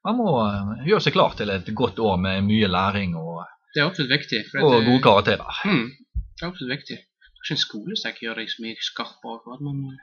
man 0.08 0.20
må 0.20 0.30
eh, 0.46 0.86
gjøre 0.90 1.06
seg 1.06 1.16
klar 1.16 1.36
til 1.40 1.54
et 1.54 1.74
godt 1.76 2.02
år 2.04 2.18
med 2.22 2.46
mye 2.48 2.70
læring 2.72 3.18
og, 3.20 3.44
Det 3.74 3.84
viktig. 4.10 4.44
Og 4.62 4.72
det, 4.72 4.86
gode 4.86 5.02
karakterer. 5.02 5.62
Mm, 5.66 5.88
det 6.14 6.44
er 6.44 6.50
absolutt 6.50 6.76
viktig. 6.78 6.98
Jeg 6.98 7.34
er 7.34 7.46
ikke 7.46 7.56
en 7.56 7.64
skolesekk 7.64 8.20
gjør 8.24 8.40
deg 8.40 8.52
så 8.52 8.64
mye 8.64 8.88
skarpere 8.88 9.40
akkurat, 9.40 9.64
men 9.66 10.00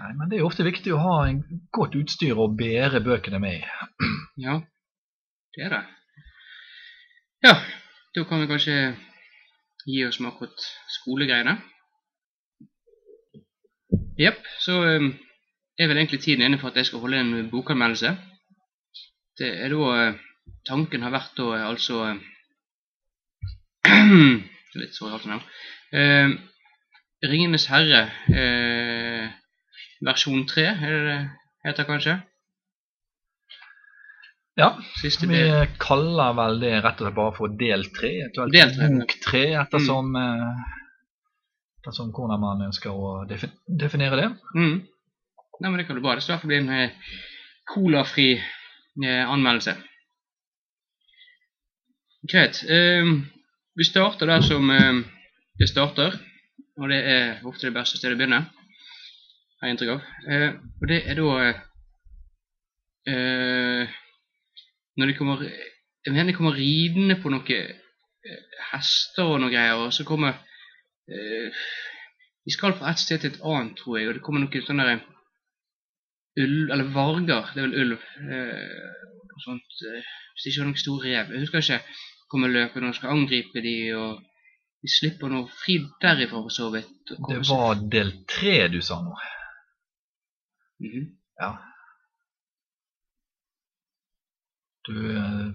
Nei, 0.00 0.12
men 0.16 0.30
det 0.30 0.38
er 0.38 0.40
jo 0.40 0.48
ofte 0.48 0.64
viktig 0.64 0.92
å 0.94 1.00
ha 1.02 1.16
en 1.28 1.40
godt 1.76 1.96
utstyr 1.98 2.38
å 2.38 2.46
bære 2.56 3.02
bøkene 3.04 3.40
med 3.42 3.66
ja, 4.46 4.54
det 5.56 5.66
er 5.66 5.74
det. 5.74 5.80
Ja, 7.44 7.54
da 8.16 8.24
kan 8.28 8.40
vi 8.40 8.48
kanskje 8.48 8.76
gi 9.84 10.04
oss 10.06 10.20
med 10.20 10.30
akkurat 10.32 10.64
skolegreiene. 11.00 11.58
Jepp, 14.20 14.40
så 14.60 14.74
um, 15.00 15.12
er 15.80 15.88
vel 15.88 15.96
egentlig 16.02 16.20
tiden 16.20 16.44
inne 16.44 16.58
for 16.60 16.68
at 16.70 16.76
jeg 16.76 16.90
skal 16.90 17.00
holde 17.00 17.20
en 17.22 17.48
bokanmeldelse. 17.52 18.12
Det 19.40 19.48
er 19.64 19.72
da 19.72 19.92
eh, 19.96 20.18
Tanken 20.68 21.02
har 21.06 21.12
vært 21.14 21.38
da 21.38 21.46
eh, 21.56 21.64
altså 21.70 22.02
Litt 24.80 24.94
sorry, 24.96 25.12
halsen 25.14 25.32
her. 25.32 25.46
Eh, 25.96 26.34
Ringenes 27.30 27.64
herre 27.72 28.02
eh, 28.32 29.30
versjon 30.04 30.44
3, 30.48 30.66
er 30.68 30.92
det 30.92 31.00
det 31.06 31.16
heter 31.64 31.88
kanskje? 31.88 32.18
Ja, 34.60 34.74
Siste 35.00 35.28
vi 35.28 35.38
del. 35.40 35.72
kaller 35.80 36.34
vel 36.36 36.60
det 36.60 36.74
rett 36.84 37.00
og 37.00 37.06
slett 37.06 37.16
bare 37.16 37.34
for 37.36 37.56
del 37.60 37.86
tre. 37.96 38.10
Eventuelt 38.26 38.52
Del 38.52 38.72
3. 38.76 38.88
bok 38.98 39.14
tre, 39.24 39.42
ettersom, 39.62 40.12
eh, 41.86 42.00
om 42.00 42.12
hvordan 42.14 42.40
man 42.40 42.66
ønsker 42.68 42.90
å 42.92 43.24
defi 43.28 43.48
definere 43.66 44.16
det. 44.20 44.30
Mm. 44.54 44.80
Nei, 45.60 45.68
men 45.68 45.78
det 45.78 45.86
kan 45.86 45.96
du 45.96 46.00
bra. 46.00 46.14
Det 46.16 46.24
skal 46.24 46.32
i 46.32 46.36
hvert 46.36 46.44
fall 46.44 46.52
bli 46.52 46.60
en 46.62 46.72
eh, 46.72 47.16
colafri 47.68 48.30
eh, 48.38 49.24
anmeldelse. 49.28 49.74
Greit. 52.32 52.62
Eh, 52.64 53.10
vi 53.76 53.84
starter 53.84 54.28
der 54.28 54.44
som 54.44 54.72
det 55.60 55.68
starter, 55.68 56.16
og 56.80 56.88
det 56.90 57.00
er 57.06 57.44
ofte 57.48 57.68
det 57.68 57.76
beste 57.76 58.00
stedet 58.00 58.16
å 58.16 58.20
begynne, 58.20 58.40
har 59.60 59.68
jeg 59.68 59.76
inntrykk 59.76 59.92
av. 59.94 60.08
Og 60.80 60.88
det 60.90 60.98
er 61.08 61.20
da 61.20 61.28
Når 65.00 65.06
de 65.06 65.14
kommer 65.16 65.44
Jeg 65.44 66.12
mener 66.12 66.28
de 66.32 66.36
kommer 66.36 66.58
ridende 66.58 67.16
på 67.22 67.30
noen 67.32 67.70
hester 68.72 69.24
og 69.24 69.40
noen 69.40 69.52
greier, 69.52 69.80
og 69.80 69.92
så 69.94 70.04
kommer 70.04 70.40
De 71.10 72.52
skal 72.54 72.76
fra 72.78 72.90
et 72.90 73.02
sted 73.02 73.18
til 73.20 73.32
et 73.32 73.40
annet, 73.44 73.76
tror 73.78 73.98
jeg, 73.98 74.08
og 74.08 74.14
det 74.16 74.22
kommer 74.24 74.44
noen 74.44 74.66
sånne 74.66 75.00
ulv, 76.40 76.70
eller 76.70 76.92
varger, 76.94 77.50
det 77.54 77.60
er 77.60 77.66
vel 77.66 77.78
ulv, 77.82 78.04
eh, 78.36 78.96
og 79.34 79.44
sånt, 79.44 79.78
eh, 79.90 80.10
hvis 80.32 80.44
det 80.44 80.52
ikke 80.52 80.62
har 80.62 80.68
noen 80.70 80.82
stor 80.82 81.04
rev. 81.04 81.32
Jeg 81.34 81.44
husker 81.44 81.64
ikke, 81.64 81.80
kommer 82.30 82.52
løpende 82.52 82.92
og 82.92 82.98
skal 82.98 83.16
angripe 83.16 83.62
de, 83.64 83.76
og 83.98 84.20
de 84.80 84.92
slipper 84.98 85.32
noe 85.32 85.48
fri 85.60 85.80
derifra 86.02 86.44
for 86.44 86.54
så 86.54 86.70
vidt. 86.72 87.14
Det 87.28 87.40
var 87.50 87.82
del 87.92 88.12
tre 88.30 88.68
du 88.72 88.80
sa 88.80 89.00
nå. 89.04 89.16
Mhm. 90.80 91.10
Ja. 91.40 91.50
Du, 94.86 94.94
eh, 95.16 95.50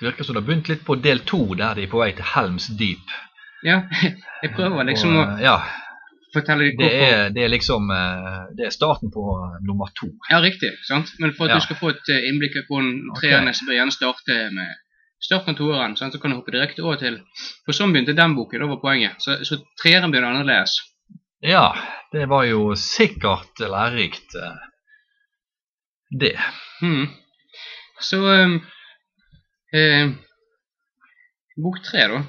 det 0.00 0.08
virker 0.08 0.24
som 0.24 0.34
du 0.34 0.40
har 0.40 0.46
begynt 0.46 0.68
litt 0.68 0.86
på 0.86 0.96
del 0.96 1.20
to, 1.28 1.42
der 1.54 1.74
de 1.74 1.84
er 1.84 1.92
på 1.92 2.00
vei 2.00 2.12
til 2.16 2.30
Helms 2.34 2.70
dyp. 2.78 3.12
Ja, 3.62 3.82
jeg 4.42 4.52
prøver 4.56 4.84
liksom 4.88 5.16
Og, 5.16 5.36
å 5.36 5.42
ja, 5.42 5.56
fortelle 6.34 6.72
det 6.78 6.88
er, 6.90 7.28
det 7.34 7.44
er 7.44 7.50
liksom 7.52 7.90
eh, 7.94 8.38
Det 8.58 8.66
er 8.68 8.74
starten 8.74 9.12
på 9.14 9.24
nummer 9.66 9.92
to. 9.98 10.10
Ja, 10.30 10.40
riktig, 10.42 10.72
sant? 10.88 11.12
Men 11.22 11.34
for 11.36 11.46
at 11.46 11.54
Ja. 11.54 11.60
du 11.60 11.66
skal 11.68 11.78
få 11.78 11.92
et 11.94 12.10
eh, 12.10 12.24
innblikk 12.30 12.58
på 12.66 12.74
hvordan 12.74 12.94
treene 13.20 13.52
okay. 13.52 13.58
så 13.58 13.68
bør 13.68 13.78
gjerne 13.78 13.94
starte 13.98 14.38
med 14.56 14.80
starten 15.22 15.54
av 15.54 15.58
toeren, 15.60 15.96
så 15.96 16.18
kan 16.18 16.32
du 16.32 16.36
hoppe 16.40 16.50
direkte 16.54 16.82
over 16.82 16.98
til 16.98 17.20
For 17.66 17.76
sånn 17.76 17.92
begynte 17.94 18.16
den 18.18 18.34
boken, 18.34 18.60
da 18.64 18.66
var 18.72 18.80
poenget. 18.82 19.22
Så, 19.22 19.38
så 19.46 19.60
treeren 19.82 20.10
begynner 20.10 20.32
annerledes. 20.34 20.80
Ja, 21.42 21.72
det 22.12 22.26
var 22.30 22.44
jo 22.46 22.74
sikkert 22.78 23.58
lærerikt, 23.62 24.34
eh, 24.38 24.60
det. 26.22 26.36
Mm. 26.82 27.06
Så 28.02 28.20
eh, 28.34 28.58
eh, 29.78 30.12
Bok 31.62 31.82
tre, 31.84 32.06
da. 32.08 32.22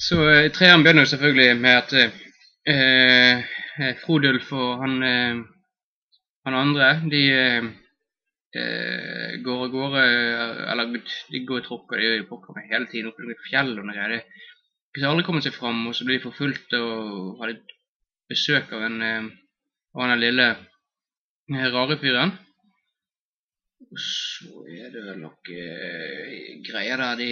Så 0.00 0.16
eh, 0.30 0.48
treeren 0.56 0.80
begynner 0.84 1.04
jo 1.04 1.10
selvfølgelig 1.12 1.56
med 1.60 1.74
at 1.76 1.90
eh, 2.00 3.40
eh, 3.84 3.96
Frodulf 4.00 4.48
og 4.56 4.80
han, 4.80 4.94
eh, 5.04 5.40
han 6.48 6.56
andre, 6.56 6.88
de 7.12 7.20
eh, 7.36 7.66
eh, 8.56 9.34
går 9.44 9.66
av 9.66 9.74
gårde 9.74 10.04
Eller 10.72 10.94
de 10.94 11.42
går 11.50 11.60
i 11.60 11.66
tråkker, 11.66 12.00
de 12.00 12.08
gjør 12.08 12.24
pokker 12.30 12.56
meg 12.56 12.72
hele 12.72 12.88
tiden 12.88 13.10
oppunder 13.12 13.44
fjell 13.50 13.74
og 13.74 13.84
noe 13.90 13.98
greier. 13.98 14.24
De 14.96 15.04
har 15.04 15.12
aldri 15.12 15.26
kommet 15.28 15.44
seg 15.44 15.54
fram, 15.58 15.84
og 15.86 15.94
så 15.94 16.08
blir 16.08 16.16
de 16.16 16.24
forfulgt 16.24 16.72
og 16.80 17.36
har 17.42 17.52
litt 17.52 17.76
besøk 18.32 18.72
av 18.72 18.88
en 18.88 18.98
eh, 19.04 19.30
av 20.00 20.06
den 20.06 20.24
lille 20.24 20.48
rare 21.76 22.00
fyren. 22.00 22.32
Og 23.90 24.00
så 24.00 24.64
er 24.64 24.88
det 24.94 25.04
vel 25.04 25.20
noe 25.26 25.60
greier 26.64 27.04
der 27.04 27.20
de 27.20 27.30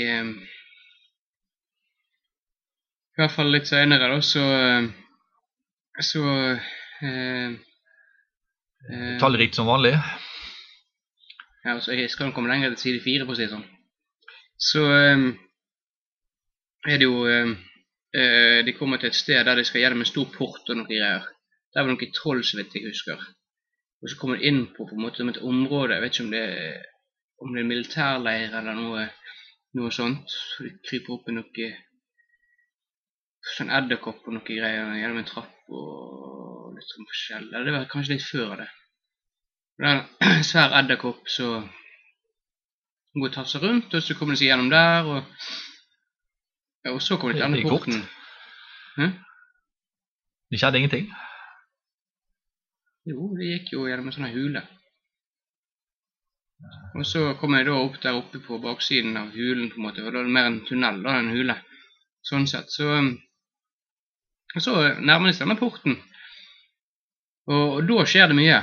I 3.18 3.24
hvert 3.24 3.34
fall 3.34 3.48
litt 3.50 3.66
senere, 3.66 4.06
da, 4.12 4.20
så 4.22 4.42
eh, 4.54 4.84
Så 6.06 6.20
eh, 7.02 7.56
eh, 8.86 9.16
Tallrikt 9.18 9.58
som 9.58 9.66
vanlig. 9.66 9.96
Ja, 11.64 11.72
altså, 11.72 11.96
jeg 11.98 12.12
skal 12.12 12.30
komme 12.36 12.52
lenger 12.52 12.70
til 12.76 12.78
side 12.84 13.00
fire, 13.02 13.26
for 13.26 13.34
å 13.34 13.38
si 13.40 13.42
det 13.42 13.50
sånn. 13.56 13.64
Så 14.68 14.84
eh, 14.94 15.24
er 16.86 17.02
det 17.02 17.08
jo 17.08 17.24
um, 17.26 17.56
uh, 18.14 18.60
De 18.68 18.76
kommer 18.78 19.02
til 19.02 19.10
et 19.10 19.18
sted 19.18 19.42
der 19.50 19.58
de 19.58 19.66
skal 19.66 19.82
gjennom 19.82 20.04
en 20.06 20.10
stor 20.12 20.30
port 20.36 20.70
og 20.70 20.78
noen 20.78 20.86
greier. 20.86 21.26
Der 21.74 21.82
var 21.82 21.90
det 21.90 21.96
noen 21.96 22.14
troll, 22.14 22.44
så 22.46 22.60
vidt 22.60 22.78
jeg 22.78 22.86
husker. 22.86 23.18
Og 23.98 24.12
så 24.12 24.20
kommer 24.20 24.38
de 24.38 24.46
inn 24.46 24.62
på, 24.76 24.86
på 24.86 24.94
en 24.94 25.02
måte, 25.02 25.26
et 25.26 25.42
område, 25.42 25.98
jeg 25.98 26.06
vet 26.06 26.14
ikke 26.14 26.28
om 26.28 26.32
det 26.36 26.46
om 27.42 27.50
det 27.50 27.58
er 27.58 27.66
en 27.66 27.74
militærleir 27.74 28.54
eller 28.62 28.78
noe, 28.78 29.04
noe 29.74 29.90
sånt. 29.94 30.30
Så 30.30 30.70
de 30.70 30.76
kryper 30.86 31.18
opp 31.18 31.26
i 31.30 31.34
noe 31.34 31.74
sånn 33.56 33.72
edderkopp 33.74 34.26
og 34.26 34.34
noe 34.36 34.44
greier 34.46 34.92
gjennom 34.98 35.20
en 35.20 35.28
trapp 35.28 35.72
og 35.72 36.74
litt 36.76 36.92
sånn 36.92 37.08
forskjell. 37.08 37.48
Eller 37.52 37.68
det 37.68 37.74
var 37.76 37.88
kanskje 37.92 38.16
litt 38.16 38.26
før 38.26 38.54
det. 38.62 38.68
Det 39.78 39.88
er 39.88 40.00
en 40.02 40.44
svær 40.50 40.74
edderkopp 40.80 41.30
som 41.32 41.68
går 43.18 43.30
og 43.30 43.34
tasser 43.34 43.64
rundt, 43.64 43.94
og 43.94 44.04
så 44.04 44.16
kommer 44.18 44.36
de 44.36 44.42
seg 44.42 44.52
gjennom 44.52 44.70
der, 44.72 45.08
og, 45.08 45.48
ja, 46.84 46.92
og 46.92 47.00
så 47.02 47.18
kommer 47.18 47.34
de 47.34 47.40
til 47.40 47.48
andre 47.48 47.64
porten. 47.66 48.02
Hm? 48.98 49.14
Det 50.50 50.60
skjedde 50.60 50.82
ingenting. 50.82 51.08
Jo, 53.08 53.30
det 53.38 53.52
gikk 53.52 53.72
jo 53.74 53.86
gjennom 53.88 54.10
en 54.10 54.16
sånn 54.16 54.32
hule. 54.34 54.64
Og 56.98 57.06
så 57.06 57.22
kommer 57.38 57.62
jeg 57.62 57.68
da 57.68 57.78
opp 57.78 57.96
der 58.02 58.18
oppe 58.18 58.40
på 58.42 58.58
baksiden 58.62 59.16
av 59.20 59.30
hulen, 59.34 59.70
på 59.70 59.78
en 59.78 59.86
måte, 59.86 60.02
og 60.04 60.12
da 60.12 60.20
er 60.20 60.28
det 60.28 60.34
mer 60.34 60.50
en 60.50 60.60
tunnel 60.66 61.02
da, 61.04 61.14
en 61.20 61.30
hule. 61.32 61.56
Sånn 62.26 62.48
sett. 62.50 62.72
Så, 62.74 62.88
um, 62.98 63.12
og 64.56 64.64
så 64.64 64.74
nærmer 65.00 65.28
de 65.28 65.36
seg 65.36 65.46
denne 65.46 65.60
porten. 65.60 65.98
Og, 67.48 67.78
og 67.78 67.88
da 67.88 68.04
skjer 68.08 68.30
det 68.30 68.36
mye. 68.38 68.58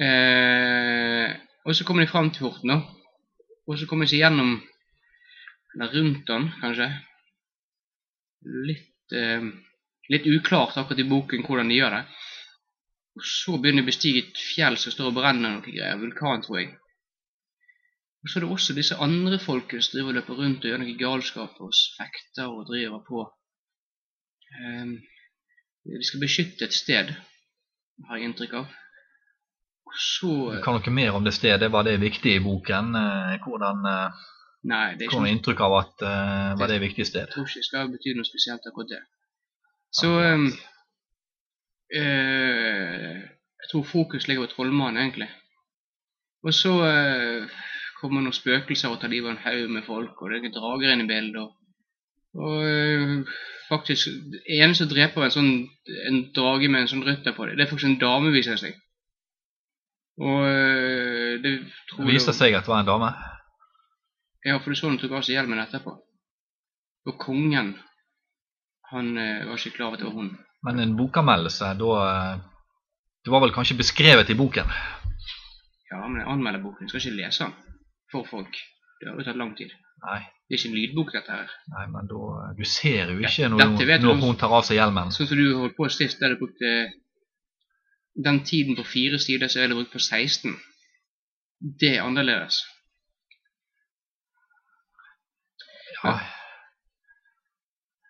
Eh, 0.00 1.36
og 1.66 1.76
så 1.76 1.86
kommer 1.86 2.04
de 2.06 2.10
fram 2.10 2.30
til 2.30 2.46
porten, 2.46 2.72
da. 2.72 2.80
Og 3.68 3.78
så 3.78 3.86
kommer 3.90 4.06
de 4.06 4.14
seg 4.14 4.24
gjennom, 4.24 4.56
eller 5.74 5.94
rundt 5.94 6.24
den, 6.30 6.48
kanskje. 6.62 6.88
Litt, 8.70 9.14
eh, 9.14 9.46
litt 10.10 10.28
uklart 10.30 10.78
akkurat 10.80 11.02
i 11.02 11.08
boken 11.10 11.46
hvordan 11.46 11.70
de 11.70 11.80
gjør 11.80 11.98
det. 11.98 12.04
Og 13.18 13.26
så 13.26 13.56
begynner 13.58 13.82
de 13.82 13.88
å 13.88 13.90
bestige 13.90 14.22
et 14.24 14.38
fjell 14.54 14.78
som 14.80 14.94
står 14.94 15.10
og 15.10 15.18
brenner 15.18 15.56
noe 15.56 15.64
greier. 15.66 15.98
Vulkan, 16.00 16.42
tror 16.46 16.62
jeg. 16.62 16.70
Og 18.20 18.28
så 18.28 18.38
er 18.38 18.44
det 18.44 18.54
også 18.54 18.76
disse 18.76 18.98
andre 19.00 19.38
folkene 19.40 19.82
som 19.84 19.96
driver 19.96 20.12
og 20.12 20.18
løper 20.18 20.40
rundt 20.40 20.64
og 20.64 20.70
gjør 20.70 20.82
noe 20.82 20.96
galskap 21.00 21.60
og 21.64 21.76
fekter 21.98 22.50
og 22.52 22.66
driver 22.68 23.04
på. 23.06 23.26
Ehm, 24.58 24.96
de 25.84 26.02
skal 26.04 26.20
beskytte 26.22 26.66
et 26.66 26.74
sted, 26.76 27.14
har 28.08 28.18
jeg 28.18 28.30
inntrykk 28.30 28.58
av. 28.60 28.76
Så 30.00 30.52
Du 30.54 30.60
kan 30.62 30.76
noe 30.78 30.92
mer 30.94 31.16
om 31.18 31.24
det 31.24 31.34
stedet? 31.34 31.70
Var 31.72 31.82
det 31.86 32.00
viktig 32.00 32.36
i 32.36 32.42
boken? 32.42 32.94
Eh, 32.94 33.38
Hvordan 33.42 33.86
eh, 33.90 34.20
Nei, 34.70 34.94
det 34.98 35.06
er 35.08 35.16
noe 35.16 35.30
inntrykk 35.32 35.60
av 35.64 35.74
at 35.78 36.02
uh, 36.04 36.50
var 36.60 36.68
det 36.68 36.76
det 36.76 36.82
viktig 36.82 37.06
sted? 37.08 37.24
Jeg 37.24 37.32
tror 37.32 37.46
ikke 37.48 37.62
det 37.62 37.64
skal 37.64 37.92
bety 37.94 38.12
noe 38.12 38.28
spesielt 38.28 38.66
akkurat 38.68 38.90
det. 38.92 38.98
Så 39.96 40.10
ehm, 40.20 40.48
uh, 41.96 43.14
Jeg 43.60 43.70
tror 43.70 43.86
fokus 43.88 44.28
ligger 44.28 44.44
på 44.44 44.52
trollmannen, 44.52 45.00
egentlig. 45.00 45.30
Og 46.44 46.52
så 46.56 46.74
uh, 46.76 47.48
kommer 48.00 48.20
noen 48.20 48.36
spøkelser 48.36 48.92
og 48.92 49.00
tar 49.00 49.12
livet 49.12 49.30
av 49.30 49.38
en 49.38 49.44
haug 49.46 49.72
med 49.72 49.86
folk, 49.88 50.20
og 50.20 50.30
det 50.30 50.42
er 50.42 50.54
drager 50.58 50.92
inne 50.92 51.08
i 51.08 51.08
bildet. 51.08 51.40
Og, 51.40 51.56
og 52.38 52.62
eh, 52.62 53.16
faktisk, 53.68 54.10
det 54.32 54.42
eneste 54.60 54.84
som 54.84 54.92
dreper 54.92 55.26
en 55.26 55.34
sånn 55.34 55.50
en 56.08 56.20
drage 56.36 56.68
med 56.70 56.84
en 56.84 56.90
sånn 56.92 57.04
rytter 57.06 57.34
på 57.34 57.48
det, 57.48 57.56
det 57.58 57.64
er 57.64 57.70
faktisk 57.70 57.90
en 57.90 57.98
dame, 58.02 58.30
viser 58.34 58.54
det 58.54 58.62
seg. 58.62 58.78
Og 60.20 60.44
eh, 60.46 61.40
det 61.42 61.54
tror 61.90 62.04
Det 62.04 62.14
viste 62.14 62.36
seg 62.36 62.54
at 62.54 62.66
det 62.66 62.72
var 62.74 62.84
en 62.84 62.92
dame. 62.92 63.10
ja, 64.44 64.58
for 64.58 64.70
du 64.70 64.78
så 64.78 64.88
hun 64.92 65.00
tok 65.00 65.16
av 65.18 65.26
seg 65.26 65.38
hjelmen 65.38 65.62
etterpå. 65.62 65.96
Og 67.08 67.18
kongen, 67.18 67.74
han 68.92 69.10
eh, 69.18 69.46
var 69.48 69.58
ikke 69.58 69.76
klar 69.78 69.90
over 69.90 69.98
at 69.98 70.04
det 70.04 70.10
var 70.10 70.18
hun. 70.20 70.32
Men 70.66 70.80
en 70.80 70.96
bokanmeldelse, 70.96 71.74
da 71.80 72.38
Det 73.24 73.32
var 73.32 73.40
vel 73.40 73.52
kanskje 73.52 73.76
beskrevet 73.76 74.30
i 74.32 74.36
boken? 74.36 74.68
Ja, 75.90 76.06
men 76.06 76.22
jeg 76.22 76.28
anmelder 76.30 76.62
boken, 76.62 76.86
jeg 76.86 76.88
skal 76.88 77.00
ikke 77.00 77.18
lese 77.18 77.44
den 77.44 77.52
for 78.12 78.24
folk. 78.24 78.54
Det 79.00 79.08
har 79.08 79.18
jo 79.18 79.24
tatt 79.26 79.36
lang 79.36 79.52
tid. 79.58 79.72
Nei, 80.00 80.20
Det 80.48 80.54
er 80.56 80.58
ikke 80.58 80.68
en 80.70 80.78
lydbok, 80.78 81.10
dette 81.12 81.34
her. 81.34 81.50
nei 81.74 81.86
men 81.92 82.06
da 82.08 82.20
eh, 82.44 82.54
Du 82.58 82.64
ser 82.64 83.10
jo 83.12 83.18
ikke 83.20 83.48
når, 83.52 83.74
når 84.00 84.00
du. 84.16 84.24
hun 84.24 84.36
tar 84.40 84.54
av 84.56 84.64
seg 84.68 84.78
hjelmen. 84.80 85.12
Sånn 85.12 85.28
som 85.28 85.36
du 85.38 85.46
holdt 85.58 85.76
på 85.76 85.88
sist, 85.92 86.18
der 86.22 86.34
du 86.34 86.40
brukte 86.40 86.72
den 88.24 88.40
tiden 88.48 88.76
på 88.76 88.84
fire 88.84 89.18
sider, 89.22 89.48
så 89.52 89.60
er 89.60 89.68
det 89.70 89.76
brukt 89.78 89.92
på 89.92 90.00
16. 90.02 90.56
Det 91.80 91.96
er 91.98 92.02
annerledes. 92.06 92.62
Ja, 96.04 96.14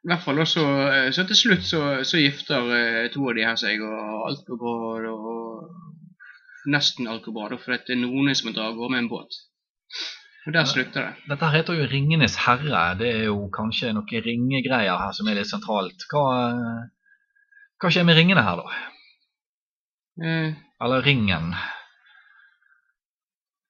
I 0.00 0.08
hvert 0.08 0.22
fall 0.24 0.38
også, 0.40 0.62
eh, 0.94 1.10
så 1.12 1.24
til 1.28 1.36
slutt 1.36 1.64
så, 1.66 1.80
så 2.06 2.20
gifter 2.22 2.70
eh, 2.76 3.08
to 3.12 3.26
av 3.28 3.34
de 3.36 3.44
her 3.44 3.58
seg, 3.60 3.82
og 3.84 4.28
alt 4.30 4.46
går 4.46 4.60
bra, 4.62 5.12
og 5.12 6.70
nesten 6.70 7.10
alt 7.10 7.26
går 7.26 7.34
bra, 7.36 7.58
for 7.60 7.74
det 7.74 7.96
er 7.96 8.00
noen 8.00 8.30
som 8.38 8.52
av 8.54 8.78
gårde 8.78 8.94
med 8.94 9.02
en 9.04 9.10
båt. 9.10 9.40
Og 10.46 10.54
der 10.56 10.64
slutter 10.64 11.04
det. 11.04 11.14
Dette 11.28 11.48
heter 11.52 11.76
jo 11.76 11.86
Ringenes 11.90 12.36
herre. 12.46 12.84
Det 12.98 13.08
er 13.12 13.24
jo 13.28 13.50
kanskje 13.52 13.92
noen 13.92 14.22
ringegreier 14.24 14.96
her 15.02 15.12
som 15.16 15.28
er 15.28 15.36
litt 15.36 15.50
sentralt. 15.50 16.06
Hva, 16.10 16.22
hva 17.80 17.90
skjer 17.92 18.06
med 18.08 18.16
ringene 18.16 18.44
her, 18.46 18.62
da? 18.62 18.78
Eh, 20.24 20.54
Eller 20.80 21.04
ringen? 21.04 21.52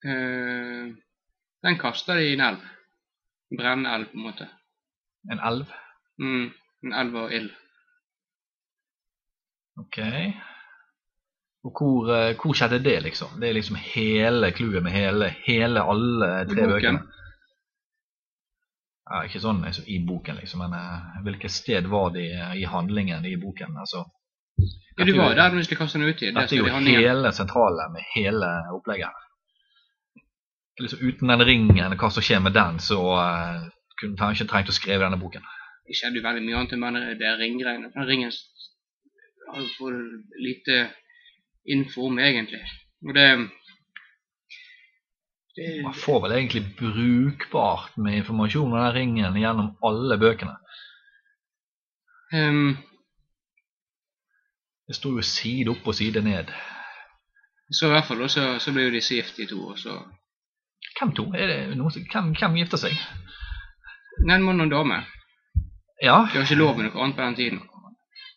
eh, 0.06 0.94
den 1.66 1.78
kaster 1.82 2.16
de 2.16 2.28
i 2.30 2.36
en 2.36 2.44
elv. 2.52 2.62
En 3.50 3.58
brennelv 3.58 4.06
på 4.12 4.16
en 4.20 4.26
måte. 4.28 4.46
En 5.30 5.42
elv? 5.50 5.66
Mm, 6.22 6.46
en 6.86 6.92
elv 7.02 7.16
av 7.24 7.32
ild. 7.34 7.50
Ok. 9.82 9.98
Og 11.64 11.72
hvor, 11.76 12.08
eh, 12.14 12.36
hvor 12.40 12.54
skjedde 12.56 12.78
det, 12.84 13.02
liksom? 13.04 13.40
Det 13.40 13.48
er 13.48 13.56
liksom 13.58 13.76
hele 13.76 14.52
clouet 14.56 14.82
med 14.82 14.92
hele, 14.92 15.34
hele 15.44 15.82
alle 15.82 16.30
tre 16.48 16.68
bøkene. 16.70 17.02
Ja, 19.10 19.24
ikke 19.26 19.42
sånn 19.42 19.64
altså, 19.66 19.82
i 19.90 19.98
boken, 20.06 20.38
liksom, 20.38 20.62
men 20.62 20.76
uh, 20.78 21.16
hvilket 21.26 21.50
sted 21.50 21.88
var 21.90 22.12
de 22.14 22.28
i 22.30 22.62
handlingen 22.70 23.26
i 23.26 23.34
boken? 23.36 23.74
Altså, 23.82 24.04
Ja, 24.98 25.04
du 25.04 25.12
var 25.16 25.32
jo- 25.32 25.36
der 25.36 25.48
når 25.48 25.56
vi 25.56 25.64
skulle 25.64 25.78
kaste 25.78 25.98
den 25.98 26.08
ut 26.08 26.20
Det 26.20 26.34
dette 26.34 26.54
er 26.54 26.58
jo 26.58 27.00
hele 27.00 27.32
sentralen 27.32 27.92
med 27.92 28.04
hele 28.14 28.50
opplegget. 28.76 29.10
Liksom, 30.80 30.98
uten 31.02 31.28
den 31.28 31.46
ringen, 31.46 31.96
hva 31.98 32.10
som 32.10 32.22
skjer 32.22 32.40
med 32.40 32.54
den, 32.54 32.78
så 32.78 33.00
uh, 33.18 33.66
kunne 34.00 34.16
han 34.18 34.32
ikke 34.32 34.48
trengt 34.48 34.70
å 34.70 34.78
skrive 34.78 35.04
denne 35.04 35.20
boken. 35.20 35.42
Det 35.88 35.98
skjedde 35.98 36.20
jo 36.20 36.24
veldig 36.28 36.46
mye 36.46 36.56
annet 36.56 36.72
enn 36.72 37.18
det 37.18 37.34
ringgreiene. 37.42 37.92
Den 37.96 38.06
ringen 38.06 38.30
har 39.50 39.60
jo 39.60 39.68
for 39.74 39.96
lite 40.38 40.86
info 41.66 42.06
om, 42.06 42.18
egentlig. 42.18 42.60
Og 43.06 43.14
det, 43.14 43.26
det 45.56 45.82
Man 45.84 45.94
får 45.94 46.20
vel 46.24 46.32
egentlig 46.38 46.64
brukbart 46.78 47.96
med 47.96 48.20
informasjon 48.20 48.72
om 48.72 48.78
den 48.78 48.94
ringen 48.94 49.40
gjennom 49.40 49.74
alle 49.84 50.18
bøkene. 50.18 50.56
Um, 52.32 52.76
Det 54.88 54.96
står 54.96 55.20
jo 55.20 55.22
side 55.22 55.70
opp 55.70 55.86
og 55.86 55.94
side 55.94 56.22
ned. 56.22 56.50
Så 57.70 57.86
i 57.86 57.90
hvert 57.90 58.06
fall, 58.08 58.22
og 58.22 58.30
så, 58.30 58.58
så 58.58 58.72
ble 58.74 58.88
jo 58.88 58.94
disse 58.94 59.14
gift 59.14 59.38
i 59.38 59.46
to, 59.46 59.60
og 59.70 59.78
så 59.78 60.00
Hvem 60.98 61.12
to? 61.14 61.24
Er 61.38 61.46
det 61.46 61.76
noen 61.78 62.06
hvem, 62.12 62.32
hvem 62.34 62.56
gifter 62.58 62.80
seg? 62.80 62.96
En 64.26 64.42
mann 64.42 64.58
og 64.60 64.66
en 64.66 64.72
dame. 64.72 64.96
Ja, 66.02 66.26
Det 66.26 66.40
var 66.40 66.48
ikke 66.48 66.58
lov 66.58 66.76
med 66.76 66.88
noe 66.88 67.02
annet 67.04 67.16
på 67.16 67.22
den 67.22 67.36
tiden. 67.38 67.60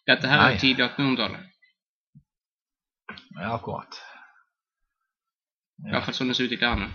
Dette 0.07 0.27
her 0.29 0.37
er 0.37 0.43
Nei. 0.45 0.53
er 0.53 0.59
tidlig 0.61 0.85
1800-tallet. 0.85 1.49
Ja 3.39 3.55
akkurat. 3.55 3.99
I 5.83 5.91
hvert 5.91 6.05
fall 6.07 6.15
sånn 6.17 6.31
det 6.31 6.37
ser 6.37 6.47
ut 6.47 6.55
i 6.55 6.61
klærne. 6.61 6.87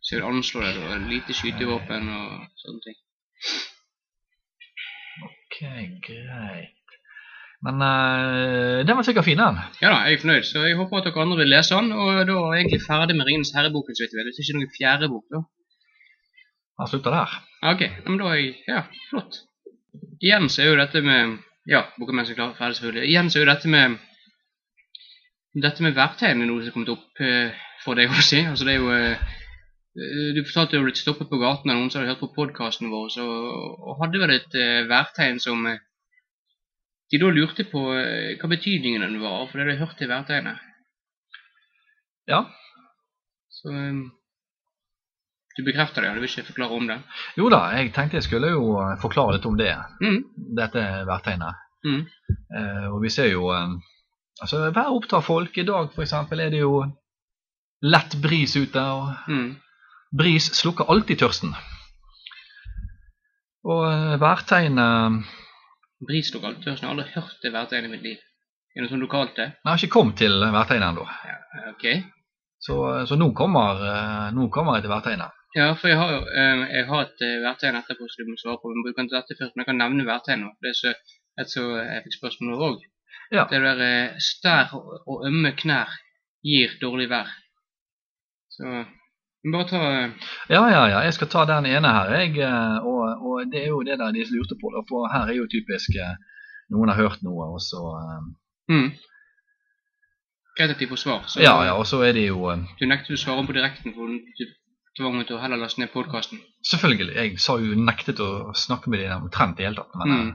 Så 0.00 0.16
jeg 0.16 0.22
vil 0.22 0.30
anslå 0.30 0.62
det, 0.64 0.72
da. 0.78 0.98
Lite 1.10 1.36
skytevåpen 1.36 2.08
og 2.08 2.60
sånne 2.62 2.84
ting. 2.86 2.98
Ok, 5.28 5.58
greit. 6.06 6.76
Men 7.60 7.82
uh, 7.84 8.80
den 8.88 8.96
var 8.96 9.04
sikkert 9.04 9.26
fin, 9.28 9.38
den. 9.38 9.58
Ja 9.82 9.92
da, 9.92 9.98
jeg 10.08 10.16
er 10.16 10.22
fornøyd, 10.22 10.46
så 10.48 10.64
jeg 10.64 10.78
håper 10.78 11.02
at 11.02 11.10
dere 11.10 11.24
andre 11.26 11.42
vil 11.42 11.52
lese 11.52 11.76
den. 11.76 11.92
Og 11.92 12.08
da 12.24 12.38
er 12.40 12.56
jeg 12.56 12.64
egentlig 12.64 12.86
ferdig 12.86 13.16
med 13.18 13.28
Ringenes 13.28 13.52
herre-boken, 13.56 13.96
så 13.96 14.06
vidt 14.06 14.16
jeg 14.16 14.20
vet. 14.20 14.30
Det 14.32 14.40
er 14.40 14.48
ikke 14.48 14.58
noen 14.58 14.74
fjerde 14.78 15.10
bok, 15.12 15.26
da. 15.34 15.42
Han 16.80 16.88
slutter 16.88 17.16
der. 17.18 17.38
Ok, 17.74 17.84
ja, 17.84 18.06
men 18.08 18.20
da 18.22 18.32
er 18.32 18.40
jeg 18.40 18.54
Ja, 18.70 18.82
flott. 19.10 19.42
Igjen 20.24 20.48
så 20.52 20.64
er 20.64 20.70
jo 20.70 20.78
dette 20.80 21.02
med 21.04 21.36
Ja, 21.68 21.84
mens 22.00 22.30
jeg 22.30 22.38
er 22.38 22.40
klar, 22.40 22.54
ferdig, 22.56 22.78
selvfølgelig. 22.78 23.08
Igjen 23.10 23.28
så 23.30 23.38
er 23.38 23.44
jo 23.44 23.50
dette 23.50 23.68
med 23.68 23.98
Dette 25.54 25.82
med 25.82 25.96
verktøyene 25.96 26.44
er 26.44 26.48
noe 26.50 26.62
som 26.62 26.70
er 26.70 26.74
kommet 26.76 26.92
opp 26.94 27.20
eh, 27.26 27.54
for 27.82 27.98
deg 27.98 28.12
å 28.12 28.22
si. 28.22 28.38
Altså, 28.46 28.66
det 28.68 28.76
er 28.76 28.82
jo 28.84 28.90
eh, 28.94 29.22
eh, 29.98 30.28
Du 30.36 30.44
fortalte 30.46 30.78
du 30.78 30.84
blitt 30.86 31.00
stoppet 31.00 31.30
på 31.30 31.40
gaten 31.42 31.72
av 31.72 31.80
noen 31.80 31.90
som 31.90 32.02
hadde 32.04 32.12
hørt 32.14 32.22
på 32.22 32.30
podkasten 32.36 32.90
vår, 32.92 33.08
så, 33.16 33.24
og 33.26 33.98
hadde 34.04 34.20
vel 34.22 34.34
et 34.36 34.54
eh, 34.60 34.84
værtegn 34.90 35.40
som 35.42 35.66
eh, 35.66 35.80
de 37.10 37.18
da 37.18 37.32
lurte 37.34 37.66
på 37.66 37.82
eh, 37.98 38.36
hva 38.38 38.52
betydningen 38.52 39.02
den 39.08 39.18
var, 39.24 39.48
for 39.50 39.58
det 39.58 39.66
hadde 39.66 39.80
hørt 39.82 39.98
til 39.98 40.12
værtegnet. 40.12 40.62
Ja. 42.30 42.44
Så 43.50 43.72
du 45.58 45.64
bekrefter 45.66 46.04
det, 46.04 46.08
ja. 46.08 46.14
du 46.14 46.22
vil 46.22 46.30
ikke 46.30 46.46
forklare 46.52 46.76
om 46.78 46.86
det? 46.88 46.98
Jo 47.36 47.48
da, 47.52 47.64
jeg 47.74 47.90
tenkte 47.96 48.20
jeg 48.20 48.28
skulle 48.28 48.52
jo 48.54 48.68
forklare 49.02 49.34
litt 49.36 49.48
om 49.50 49.56
det, 49.58 49.72
Mm. 50.00 50.20
dette 50.56 50.84
værtegnet. 51.10 51.58
Mm. 51.84 52.04
Eh, 52.54 52.86
og 52.94 53.00
vi 53.02 53.10
ser 53.10 53.32
jo 53.32 53.50
eh, 53.50 53.74
Altså, 54.40 54.70
vær 54.72 54.92
opptar 54.96 55.20
folk. 55.24 55.58
I 55.58 55.66
dag 55.68 55.90
for 55.94 56.02
eksempel 56.02 56.40
er 56.40 56.50
det 56.54 56.62
jo 56.62 56.84
lett 57.82 58.16
bris 58.22 58.56
ute, 58.56 58.80
og 58.80 59.28
Mm. 59.28 59.56
bris 60.16 60.50
slukker 60.60 60.88
alltid 60.90 61.18
tørsten. 61.22 61.52
Og 63.64 63.84
eh, 63.92 64.16
værtegnet 64.20 65.24
Bris 66.08 66.30
alltid 66.34 66.64
tørsten. 66.64 66.86
Jeg 66.86 66.88
har 66.88 66.94
aldri 66.96 67.12
hørt 67.14 67.42
det 67.42 67.52
værtegnet 67.52 67.88
i 67.90 67.92
mitt 67.92 68.02
liv. 68.06 68.18
Er 68.76 68.82
det 68.84 68.90
sånn 68.92 69.02
lokalt 69.02 69.34
det? 69.36 69.48
Jeg 69.52 69.68
har 69.68 69.76
ikke 69.80 69.92
kommet 69.98 70.16
til 70.16 70.32
værtegnet 70.54 70.88
ennå. 70.94 71.04
Ja, 71.28 71.36
ok. 71.74 71.84
Så, 72.60 72.76
så 73.08 73.16
nå, 73.20 73.30
kommer, 73.36 73.80
eh, 73.90 74.30
nå 74.36 74.48
kommer 74.54 74.78
jeg 74.78 74.86
til 74.86 74.92
værtegnet. 74.94 75.36
Ja, 75.56 75.72
for 75.74 75.90
jeg 75.90 75.98
har 75.98 76.12
eh, 76.14 76.64
jeg 76.78 76.86
har 76.88 77.00
et 77.08 77.24
eh, 77.26 77.40
værtegn 77.44 77.76
etterpå 77.80 78.06
som 78.08 78.24
du 78.24 78.30
må 78.32 78.38
svare 78.40 78.60
på. 78.62 78.70
Men 78.72 78.84
bruker 78.86 79.04
ikke 79.04 79.16
dette 79.18 79.36
først, 79.40 79.56
men 79.56 79.64
jeg 79.64 79.68
kan 79.72 79.80
nevne 79.82 80.06
værtegnet. 80.08 80.56
Det 80.62 80.72
er 80.72 80.78
så, 80.80 80.94
et 81.42 81.52
så 81.52 81.64
jeg 81.82 82.04
fikk 82.06 82.16
spørsmål 82.20 82.64
òg. 82.70 82.78
Ja. 83.32 83.44
Det 83.50 83.60
der 83.62 83.80
eh, 83.86 84.16
stær 84.18 84.72
og, 84.74 85.26
ømme 85.26 85.52
knær 85.56 85.88
gir 86.44 86.72
dårlig 86.82 87.08
vær. 87.10 87.28
Så 88.50 88.64
bare 89.52 89.68
ta 89.70 89.80
eh, 89.90 90.10
Ja, 90.50 90.62
ja, 90.68 90.82
ja. 90.90 90.98
Jeg 91.06 91.14
skal 91.14 91.28
ta 91.32 91.44
den 91.48 91.66
ene 91.70 91.92
her, 91.94 92.10
jeg. 92.18 92.34
eh, 92.42 92.78
Og, 92.86 93.04
og 93.22 93.52
det 93.52 93.62
er 93.64 93.68
jo 93.70 93.82
det 93.86 93.98
der 93.98 94.10
de 94.12 94.24
lurte 94.34 94.56
på. 94.60 94.72
Da, 94.74 94.82
for 94.88 95.06
her 95.12 95.28
er 95.30 95.38
jo 95.38 95.46
typisk 95.50 95.94
noen 96.70 96.88
har 96.92 96.96
hørt 97.02 97.22
noe, 97.26 97.48
og 97.54 97.60
så 97.62 97.80
mm. 98.70 98.90
Greit 100.58 100.70
at 100.74 100.78
de 100.82 100.86
får 100.90 101.00
svar. 101.02 101.22
Så 101.30 101.40
Ja, 101.42 101.54
ja. 101.64 101.72
Og 101.78 101.86
så 101.86 102.02
er 102.04 102.12
det 102.12 102.26
jo 102.28 102.50
du 102.80 102.86
nektet 102.86 103.14
å 103.16 103.20
svare 103.20 103.46
på 103.46 103.54
direkten, 103.56 103.94
for 103.94 104.10
du 104.10 104.44
tvang 104.98 105.16
meg 105.16 105.26
til 105.28 105.38
å 105.38 105.40
heller 105.42 105.56
laste 105.62 105.80
ned 105.80 105.92
podkasten. 105.94 106.40
Selvfølgelig. 106.66 107.14
Jeg 107.16 107.38
sa 107.40 107.56
jo 107.62 107.74
nektet 107.78 108.20
å 108.20 108.52
snakke 108.58 108.90
med 108.90 109.04
dem 109.06 109.26
omtrent 109.28 109.60
i 109.60 109.66
hele 109.68 109.78
tatt. 109.78 109.94
Men, 110.02 110.16
Mm. 110.18 110.32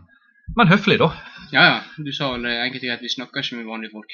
Eh, 0.48 0.54
men 0.58 0.70
høflig, 0.72 0.98
da. 1.02 1.10
Ja, 1.54 1.64
ja. 1.66 1.78
Du 1.98 2.12
sa 2.14 2.32
vel 2.34 2.46
egentlig 2.50 2.86
greit 2.86 3.04
vi 3.04 3.10
snakker 3.14 3.44
ikke 3.44 3.58
med 3.60 3.70
vanlige 3.70 3.94
folk. 3.96 4.12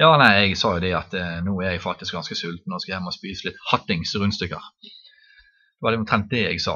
Ja, 0.00 0.14
nei, 0.16 0.30
jeg 0.46 0.56
sa 0.56 0.74
jo 0.76 0.82
det 0.82 0.94
at 0.96 1.14
eh, 1.18 1.38
nå 1.44 1.52
er 1.60 1.74
jeg 1.74 1.84
faktisk 1.84 2.16
ganske 2.16 2.36
sulten 2.38 2.72
og 2.72 2.80
skal 2.80 2.94
hjem 2.96 3.10
og 3.10 3.16
spise 3.16 3.48
litt 3.48 3.58
hattings 3.70 4.14
rundstykker. 4.16 4.62
Det 4.84 5.82
var 5.84 5.90
det 5.92 6.00
omtrent 6.02 6.30
det 6.32 6.44
jeg 6.46 6.60
sa 6.64 6.74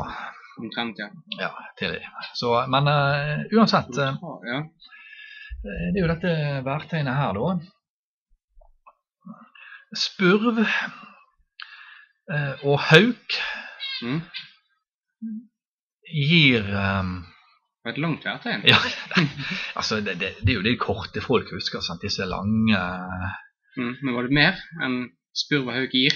Omtrent, 0.54 1.00
ja. 1.02 1.08
ja, 1.40 1.48
til 1.78 1.96
det. 1.96 2.04
Så, 2.38 2.52
men 2.70 2.86
eh, 2.86 3.40
uansett, 3.56 3.90
eh, 3.98 4.14
ja. 4.46 4.60
det 5.64 5.98
er 5.98 6.04
jo 6.04 6.12
dette 6.12 6.34
værtegnet 6.62 7.16
her, 7.18 7.32
da. 7.34 7.48
Spurv 9.98 10.62
eh, 10.62 12.54
og 12.62 12.78
hauk 12.90 13.40
Mm. 14.02 14.20
gir 16.12 16.66
eh, 16.66 17.10
Det 17.84 17.90
var 17.90 17.92
et 17.92 18.00
langt 18.00 18.24
værtegn. 18.24 18.62
Ja, 18.64 18.78
altså 19.78 19.98
det, 20.00 20.14
det, 20.20 20.30
det 20.40 20.54
er 20.54 20.56
jo 20.56 20.62
de 20.64 20.76
korte 20.80 21.20
folk 21.20 21.50
husker, 21.52 21.84
sant? 21.84 22.00
disse 22.02 22.24
lange 22.24 22.78
Mm. 23.76 23.96
Men 24.02 24.14
var 24.14 24.22
det 24.22 24.30
mer 24.30 24.60
enn 24.86 24.92
spurv 25.34 25.66
og 25.66 25.74
hauk 25.74 25.90
gir? 25.90 26.14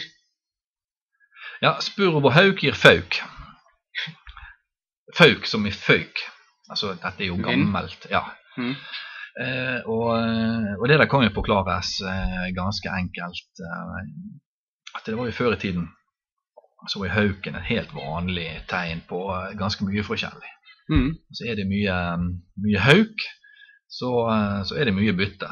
Ja, 1.59 1.73
spurv 1.83 2.21
og 2.21 2.31
hauk 2.37 2.63
gir 2.63 2.77
fauk. 2.79 3.19
Fauk 5.19 5.49
som 5.51 5.67
i 5.67 5.73
føyk. 5.75 6.23
Altså, 6.71 6.93
dette 7.03 7.25
er 7.25 7.33
jo 7.33 7.41
gammelt. 7.43 8.07
Ja. 8.13 8.23
Mm. 8.61 8.77
Eh, 9.43 9.81
og, 9.91 10.13
og 10.79 10.87
det 10.87 11.01
der 11.01 11.11
kan 11.11 11.27
jo 11.27 11.35
forklares 11.35 11.97
eh, 12.07 12.47
ganske 12.55 12.95
enkelt. 12.95 13.65
Eh, 13.67 13.99
at 14.95 15.07
det 15.07 15.19
var 15.19 15.27
jo 15.27 15.35
før 15.35 15.57
i 15.57 15.63
tiden 15.67 15.89
så 16.87 17.01
var 17.03 17.11
hauken 17.11 17.57
et 17.59 17.67
helt 17.73 17.91
vanlig 17.95 18.49
tegn 18.71 19.03
på 19.09 19.19
eh, 19.35 19.57
ganske 19.59 19.87
mye 19.89 20.05
forskjellig. 20.07 20.53
Mm. 20.89 21.11
Så 21.37 21.49
er 21.49 21.59
det 21.59 21.67
mye, 21.69 21.97
mye 22.65 22.85
hauk, 22.85 23.27
så, 23.89 24.13
eh, 24.33 24.61
så 24.69 24.79
er 24.79 24.89
det 24.89 24.97
mye 24.97 25.17
bytte. 25.17 25.51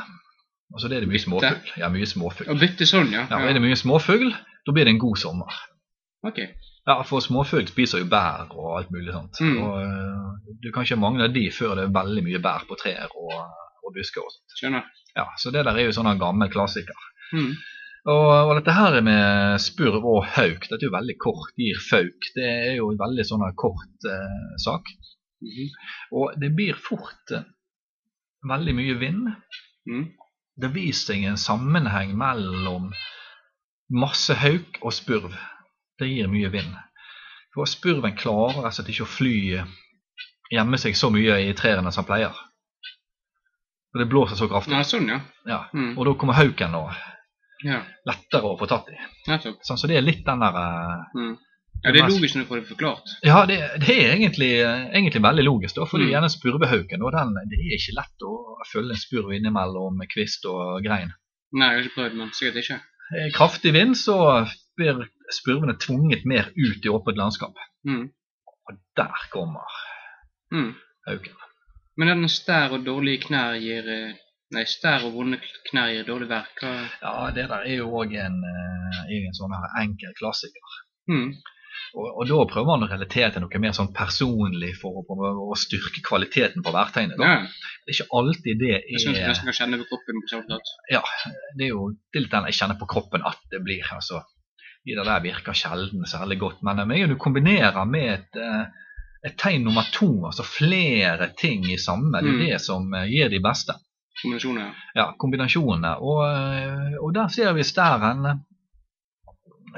Og 0.75 0.83
så 0.83 0.91
er 0.91 1.05
det 1.05 1.11
mye 1.11 1.23
småfugl. 1.23 1.75
Ja, 1.79 1.91
mye 1.93 2.09
småfugl. 2.09 2.51
Og 2.53 2.61
bytte 2.61 2.89
sånn, 2.89 3.13
ja. 3.15 3.27
Ja, 3.31 3.41
og 3.41 3.49
er 3.49 3.57
det 3.57 3.63
mye 3.65 3.79
småfugl, 3.79 4.33
da 4.67 4.75
blir 4.75 4.89
det 4.89 4.97
en 4.97 5.03
god 5.03 5.21
sommer. 5.21 5.61
Ok. 6.27 6.41
Ja, 6.87 7.01
for 7.07 7.23
småfugl 7.23 7.69
spiser 7.71 8.03
jo 8.03 8.09
bær 8.11 8.51
og 8.55 8.75
alt 8.81 8.91
mulig 8.95 9.15
sånt. 9.15 9.39
Mm. 9.43 9.57
Og 9.63 9.79
øh, 9.83 10.53
du 10.63 10.73
kan 10.75 10.87
ikke 10.87 10.99
mangle 11.03 11.31
de 11.35 11.47
før 11.55 11.77
det 11.79 11.87
er 11.87 11.95
veldig 11.95 12.27
mye 12.27 12.43
bær 12.43 12.67
på 12.69 12.79
trær 12.79 13.11
og, 13.15 13.33
og 13.83 13.95
busker 13.95 14.25
og 14.25 14.33
sånt. 14.35 14.59
Skjønner. 14.59 14.91
Ja, 15.17 15.31
så 15.41 15.53
det 15.55 15.65
der 15.67 15.79
er 15.79 15.89
jo 15.89 15.97
sånn 15.97 16.11
en 16.11 16.21
gammel 16.21 16.51
klassiker. 16.53 16.99
Mm. 17.33 17.55
Og, 18.07 18.29
og 18.47 18.53
dette 18.61 18.75
her 18.75 19.01
med 19.03 19.59
spurv 19.63 20.05
og 20.07 20.29
hauk, 20.37 20.69
dette 20.69 20.79
er 20.79 20.87
jo 20.87 20.95
veldig 20.95 21.17
kort, 21.23 21.55
gir 21.59 21.79
fauk. 21.83 22.29
Det 22.37 22.47
er 22.47 22.75
jo 22.77 22.93
en 22.93 23.01
veldig 23.01 23.25
sånn 23.27 23.43
kort 23.59 24.07
eh, 24.07 24.51
sak. 24.63 24.93
Mhm. 25.47 25.69
Og 26.19 26.37
det 26.43 26.51
blir 26.59 26.75
fort 26.79 27.33
eh, 27.35 27.45
veldig 28.51 28.75
mye 28.79 28.97
vind. 29.01 29.29
Mm. 29.89 30.07
Det 30.57 30.71
viser 30.75 31.15
seg 31.15 31.25
en 31.29 31.37
sammenheng 31.41 32.15
mellom 32.19 32.91
masse 33.93 34.35
hauk 34.35 34.79
og 34.83 34.93
spurv. 34.97 35.35
Det 36.01 36.09
gir 36.11 36.29
mye 36.33 36.51
vind. 36.53 36.73
For 37.55 37.69
spurven 37.71 38.17
klarer 38.19 38.63
rett 38.65 38.73
og 38.75 38.79
slett 38.81 38.91
ikke 38.93 39.07
å 39.07 39.11
fly 39.17 39.35
gjemme 40.53 40.79
seg 40.79 40.97
så 40.99 41.09
mye 41.15 41.39
i 41.49 41.53
trærne 41.57 41.93
som 41.93 42.03
han 42.05 42.09
pleier. 42.11 42.41
For 43.93 44.03
det 44.03 44.09
blåser 44.13 44.37
så 44.37 44.49
kraftig. 44.51 44.75
Ja, 44.77 44.83
sånn, 44.85 45.09
ja. 45.09 45.21
Ja. 45.49 45.61
Mm. 45.73 45.95
Og 45.97 46.05
da 46.09 46.15
kommer 46.21 46.37
hauken 46.39 46.75
og 46.79 46.91
Ja, 47.65 47.79
lettere 48.05 48.45
å 48.51 48.59
få 48.61 48.67
tatt 48.69 48.91
i. 48.93 48.97
nettopp. 49.31 49.63
Sånn, 49.65 49.79
så 49.81 49.89
det 49.89 49.97
er 49.97 50.05
litt 50.05 50.25
den 50.27 50.43
der 50.45 50.59
eh, 50.61 51.05
Mm. 51.17 51.37
Ja, 51.85 51.93
det 51.93 52.01
er 52.03 52.09
logisk 52.11 52.35
når 52.35 52.43
du 52.45 52.49
får 52.49 52.61
det 52.61 52.69
forklart. 52.69 53.11
Ja, 53.25 53.39
det, 53.47 53.57
det 53.85 53.95
er 53.95 54.13
egentlig, 54.17 54.51
egentlig 54.97 55.23
veldig 55.23 55.45
logisk. 55.45 55.75
da, 55.77 55.85
fordi 55.87 56.05
Mm. 56.07 56.11
gjerne 56.15 56.31
spurvehauken 56.33 57.03
og 57.03 57.13
den, 57.13 57.35
det 57.51 57.59
er 57.61 57.77
ikke 57.79 57.95
lett 58.01 58.25
å 58.27 58.33
følge 58.73 58.91
en 58.97 59.03
spurv 59.05 59.33
innimellom 59.37 60.01
kvist 60.13 60.45
og 60.51 60.83
grein. 60.85 61.13
Nei, 61.53 61.69
jeg 61.71 61.77
har 61.79 61.85
ikke 61.85 61.95
prøvd, 62.01 62.15
men 62.19 62.33
sikkert 62.35 62.57
ikke. 62.65 62.81
Eh, 63.17 63.31
Kraftig 63.37 63.73
vind, 63.73 63.95
så 63.97 64.17
blir 64.77 65.05
spurvene 65.31 65.77
tvunget 65.79 66.25
mer 66.27 66.51
ut 66.57 66.85
i 66.85 66.89
åpent 66.91 67.17
landskap. 67.17 67.55
Mm. 67.87 68.09
Og 68.69 68.75
der 68.97 69.15
kommer 69.31 69.67
Mm. 70.53 70.75
hauken. 71.07 71.33
Men 71.99 72.09
den 72.09 72.29
stær 72.29 72.73
og 72.73 72.85
dårlige 72.85 73.23
knær 73.29 73.55
gir 73.61 73.87
eh, 73.89 74.15
Nei, 74.55 74.63
stær 74.65 75.03
og 75.05 75.13
vonde 75.15 75.41
knær 75.71 75.89
gir 75.91 76.05
dårlig 76.07 76.29
verk. 76.29 76.61
Ja, 77.03 77.31
det 77.35 77.49
der 77.49 77.65
er 77.67 77.77
jo 77.81 77.89
òg 77.99 78.13
en, 78.15 78.37
eh, 78.47 79.27
en 79.27 79.35
sånn 79.35 79.51
her 79.55 79.83
enkel 79.83 80.13
klassiker. 80.19 80.63
mm. 81.09 81.33
Og, 81.97 82.07
og 82.19 82.29
da 82.29 82.39
prøver 82.51 82.67
man 82.71 82.85
å 82.85 82.91
relatere 82.91 83.31
til 83.33 83.43
noe 83.45 83.61
mer 83.63 83.73
sånn 83.77 83.93
personlig 83.97 84.75
for 84.81 85.01
å, 85.01 85.31
å 85.53 85.57
styrke 85.57 86.03
kvaliteten 86.05 86.63
på 86.67 86.73
værtegnet. 86.75 87.17
da. 87.19 87.25
Det 87.87 87.93
er 87.93 87.99
ikke 88.01 88.19
alltid 88.21 88.59
det 88.61 88.73
jeg 88.91 89.01
syns 89.05 89.19
er 89.23 89.29
nesten 89.31 89.49
kan 89.51 89.59
kjenne 89.61 89.79
på 89.83 89.87
kroppen. 89.93 90.23
på 90.23 90.43
tatt. 90.51 90.73
Det 91.57 91.65
er 91.69 91.71
jo 91.71 91.91
det 92.13 92.19
er 92.21 92.25
litt 92.27 92.35
den 92.35 92.49
jeg 92.51 92.59
kjenner 92.61 92.79
på 92.81 92.89
kroppen 92.91 93.23
at 93.25 93.39
det 93.53 93.63
blir. 93.65 93.85
altså. 93.95 94.23
De 94.87 94.95
der, 94.95 95.21
virker 95.23 95.53
sjelden 95.57 96.05
særlig 96.07 96.39
godt. 96.39 96.61
Men 96.63 96.79
en 96.85 96.89
gang 96.93 97.09
du 97.11 97.17
kombinerer 97.19 97.85
med 97.91 98.07
et, 98.13 98.37
eh, 98.39 98.67
et 99.27 99.35
tegn 99.39 99.65
nummer 99.67 99.83
to, 99.93 100.07
altså 100.29 100.45
flere 100.47 101.33
ting 101.39 101.65
i 101.73 101.79
samme, 101.79 102.21
det 102.23 102.29
er 102.31 102.37
Mm. 102.37 102.45
det 102.47 102.61
som 102.63 102.95
eh, 102.95 103.09
gir 103.11 103.29
de 103.29 103.41
beste. 103.43 103.75
Kombinasjoner. 104.23 104.71
Ja, 104.95 105.09
kombinasjonene. 105.19 105.97
Og, 106.01 106.21
eh, 106.29 106.95
og 107.03 107.15
der 107.15 107.29
ser 107.29 107.53
vi 107.53 107.63
stæren. 107.67 108.23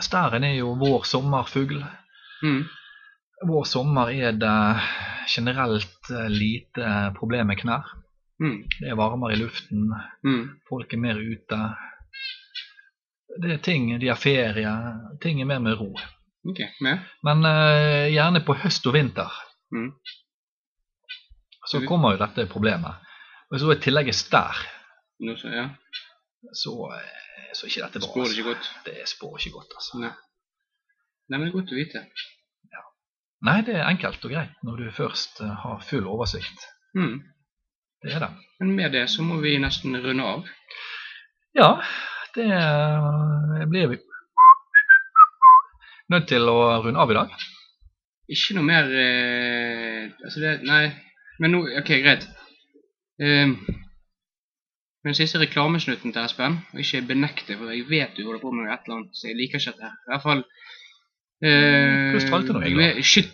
Stæren 0.01 0.45
er 0.45 0.55
jo 0.59 0.75
vår 0.79 1.05
sommerfugl. 1.05 1.81
Mm. 2.43 2.65
Vår 3.49 3.65
sommer 3.67 4.11
er 4.11 4.33
det 4.39 4.57
generelt 5.35 6.11
eh, 6.11 6.29
lite 6.31 7.13
problem 7.19 7.47
med 7.51 7.59
knær. 7.61 7.87
Mm. 8.41 8.61
Det 8.81 8.89
er 8.91 8.95
varmere 8.99 9.33
i 9.35 9.41
luften, 9.41 9.89
Mm. 10.25 10.45
folk 10.69 10.93
er 10.95 10.99
mer 11.03 11.19
ute. 11.19 11.59
Det 13.43 13.53
er 13.53 13.59
ting, 13.63 13.91
de 14.01 14.09
har 14.09 14.17
ferie, 14.19 14.73
ting 15.23 15.41
er 15.41 15.47
mer 15.47 15.59
med 15.63 15.75
ro. 15.81 15.93
Ok, 16.49 16.61
med? 16.81 16.99
Men 17.27 17.43
uh, 17.45 18.07
gjerne 18.11 18.41
på 18.47 18.55
høst 18.63 18.87
og 18.87 18.95
vinter 18.95 19.31
Mm. 19.73 19.91
så 21.69 21.83
kommer 21.87 22.15
jo 22.15 22.23
dette 22.25 22.47
problemet. 22.49 22.95
Og 23.51 23.61
så 23.61 23.73
i 23.75 23.81
tillegg 23.81 24.09
er 24.09 24.17
stær, 24.17 24.57
Nå 25.21 25.35
så, 25.37 25.49
ja. 25.53 25.67
så, 26.55 26.73
eh, 26.95 27.28
så 27.57 27.69
ikke 27.69 27.87
dette 27.87 28.03
bra. 28.03 28.09
Spår 28.09 28.25
det 28.25 28.29
altså. 28.29 28.41
ikke 28.41 28.51
godt? 28.51 28.73
Det 28.87 29.09
spår 29.09 29.39
ikke 29.39 29.55
godt, 29.57 29.79
altså. 29.81 30.03
Nei. 30.03 30.13
Nei, 31.29 31.39
men 31.39 31.47
det 31.47 31.53
er 31.53 31.57
godt 31.61 31.73
å 31.73 31.79
vite. 31.79 32.05
Nei, 33.47 33.61
det 33.63 33.77
er 33.79 33.87
enkelt 33.87 34.25
og 34.27 34.33
greit 34.33 34.63
når 34.67 34.81
du 34.81 34.87
først 34.97 35.43
eh, 35.45 35.59
har 35.63 35.83
full 35.87 36.07
oversikt. 36.11 36.65
Mm. 36.99 37.21
Det 38.03 38.15
er 38.15 38.25
det. 38.25 38.31
Men 38.59 38.73
med 38.75 38.95
det 38.97 39.05
så 39.13 39.23
må 39.23 39.39
vi 39.43 39.55
nesten 39.63 39.95
runde 40.03 40.25
av. 40.27 40.49
Ja, 41.59 41.69
det 42.35 42.49
eh, 42.51 43.67
blir 43.71 43.93
vi 43.93 44.01
nødt 46.11 46.27
til 46.31 46.51
å 46.51 46.57
runde 46.83 46.99
av 46.99 47.13
i 47.13 47.19
dag. 47.19 47.37
Ikke 48.29 48.59
noe 48.59 48.67
mer 48.69 48.91
eh, 48.93 50.11
Altså 50.19 50.43
det 50.43 50.59
Nei. 50.69 50.83
Men 51.39 51.55
nå 51.55 51.63
Ok, 51.79 51.93
greit. 52.03 52.27
Eh, 53.23 53.55
den 55.07 55.15
siste 55.15 55.39
reklamesnutten 55.41 56.13
til 56.15 56.25
Espen, 56.25 56.59
og 56.73 56.81
ikke 56.83 57.05
benekte, 57.13 57.57
for 57.59 57.71
jeg 57.71 57.87
vet 57.91 58.17
du 58.17 58.25
holder 58.27 58.43
på 58.43 58.51
med 58.55 58.67
et 58.67 58.87
eller 58.87 58.99
annet, 58.99 59.15
så 59.15 59.29
jeg 59.31 59.39
liker 59.39 59.61
ikke 59.61 59.77
dette. 59.77 59.93
I 59.95 60.13
hvert 60.13 60.25
fall... 60.25 60.43
Eh, 61.39 62.09
Hvordan 62.11 62.25
stralte 62.27 62.57
nå, 62.57 62.63
Egil? 62.67 63.03
Shit. 63.07 63.31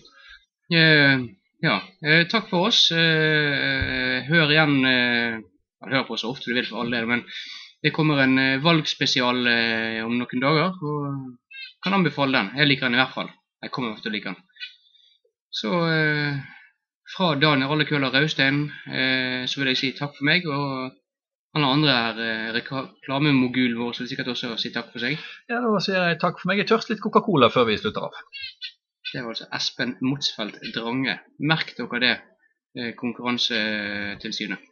Eh, 0.72 1.24
ja, 1.64 1.76
eh, 2.04 2.24
takk 2.28 2.50
for 2.50 2.68
oss. 2.68 2.86
Eh, 2.92 4.26
hør 4.28 4.52
igjen, 4.52 4.74
eh, 4.88 5.38
hør 5.88 6.08
på 6.08 6.18
så 6.20 6.32
ofte 6.34 6.50
du 6.50 6.58
vil 6.58 6.68
for 6.68 6.82
all 6.82 6.92
del, 6.92 7.08
men 7.08 7.24
det 7.84 7.92
kommer 7.96 8.20
en 8.22 8.36
eh, 8.40 8.60
valgspesial 8.64 9.40
eh, 9.48 10.02
om 10.04 10.18
noen 10.20 10.44
dager, 10.44 10.76
og 10.76 11.56
kan 11.84 11.96
anbefale 11.96 12.36
den. 12.36 12.52
Jeg 12.60 12.68
liker 12.68 12.88
den 12.88 12.98
i 12.98 13.00
hvert 13.02 13.16
fall. 13.16 13.32
Jeg 13.64 13.72
kommer 13.72 13.96
til 14.00 14.12
å 14.12 14.14
like 14.14 14.32
den. 14.32 14.68
Så 15.54 15.72
eh, 15.88 16.44
fra 17.14 17.32
Daniel 17.40 17.72
Allekøller 17.72 18.12
Raustein 18.12 18.66
eh, 18.90 19.44
så 19.48 19.60
vil 19.60 19.72
jeg 19.72 19.80
si 19.80 19.90
takk 19.96 20.16
for 20.16 20.28
meg, 20.28 20.44
og 20.48 20.92
alle 21.54 21.70
andre 21.70 21.92
er 22.08 22.20
eh, 22.24 22.52
reklamemogulen 22.56 23.78
vår, 23.78 23.94
vil 24.00 24.10
sikkert 24.10 24.32
også 24.32 24.54
si 24.58 24.72
takk 24.74 24.90
for 24.92 25.02
seg. 25.04 25.20
Ja, 25.50 25.60
Da 25.62 25.82
sier 25.82 26.08
jeg 26.10 26.20
takk 26.22 26.40
for 26.40 26.50
meg. 26.50 26.62
Jeg 26.62 26.70
tørst 26.72 26.90
litt 26.90 27.02
Coca-Cola 27.04 27.50
før 27.54 27.68
vi 27.70 27.78
slutter 27.78 28.08
av. 28.08 28.16
Det 29.12 29.22
var 29.22 29.30
altså 29.30 29.46
Espen 29.54 29.96
Motsfeldt 30.02 30.58
Drange. 30.74 31.20
Merk 31.46 31.76
dere 31.78 32.00
det, 32.02 32.14
eh, 32.74 32.92
Konkurransetilsynet. 32.98 34.70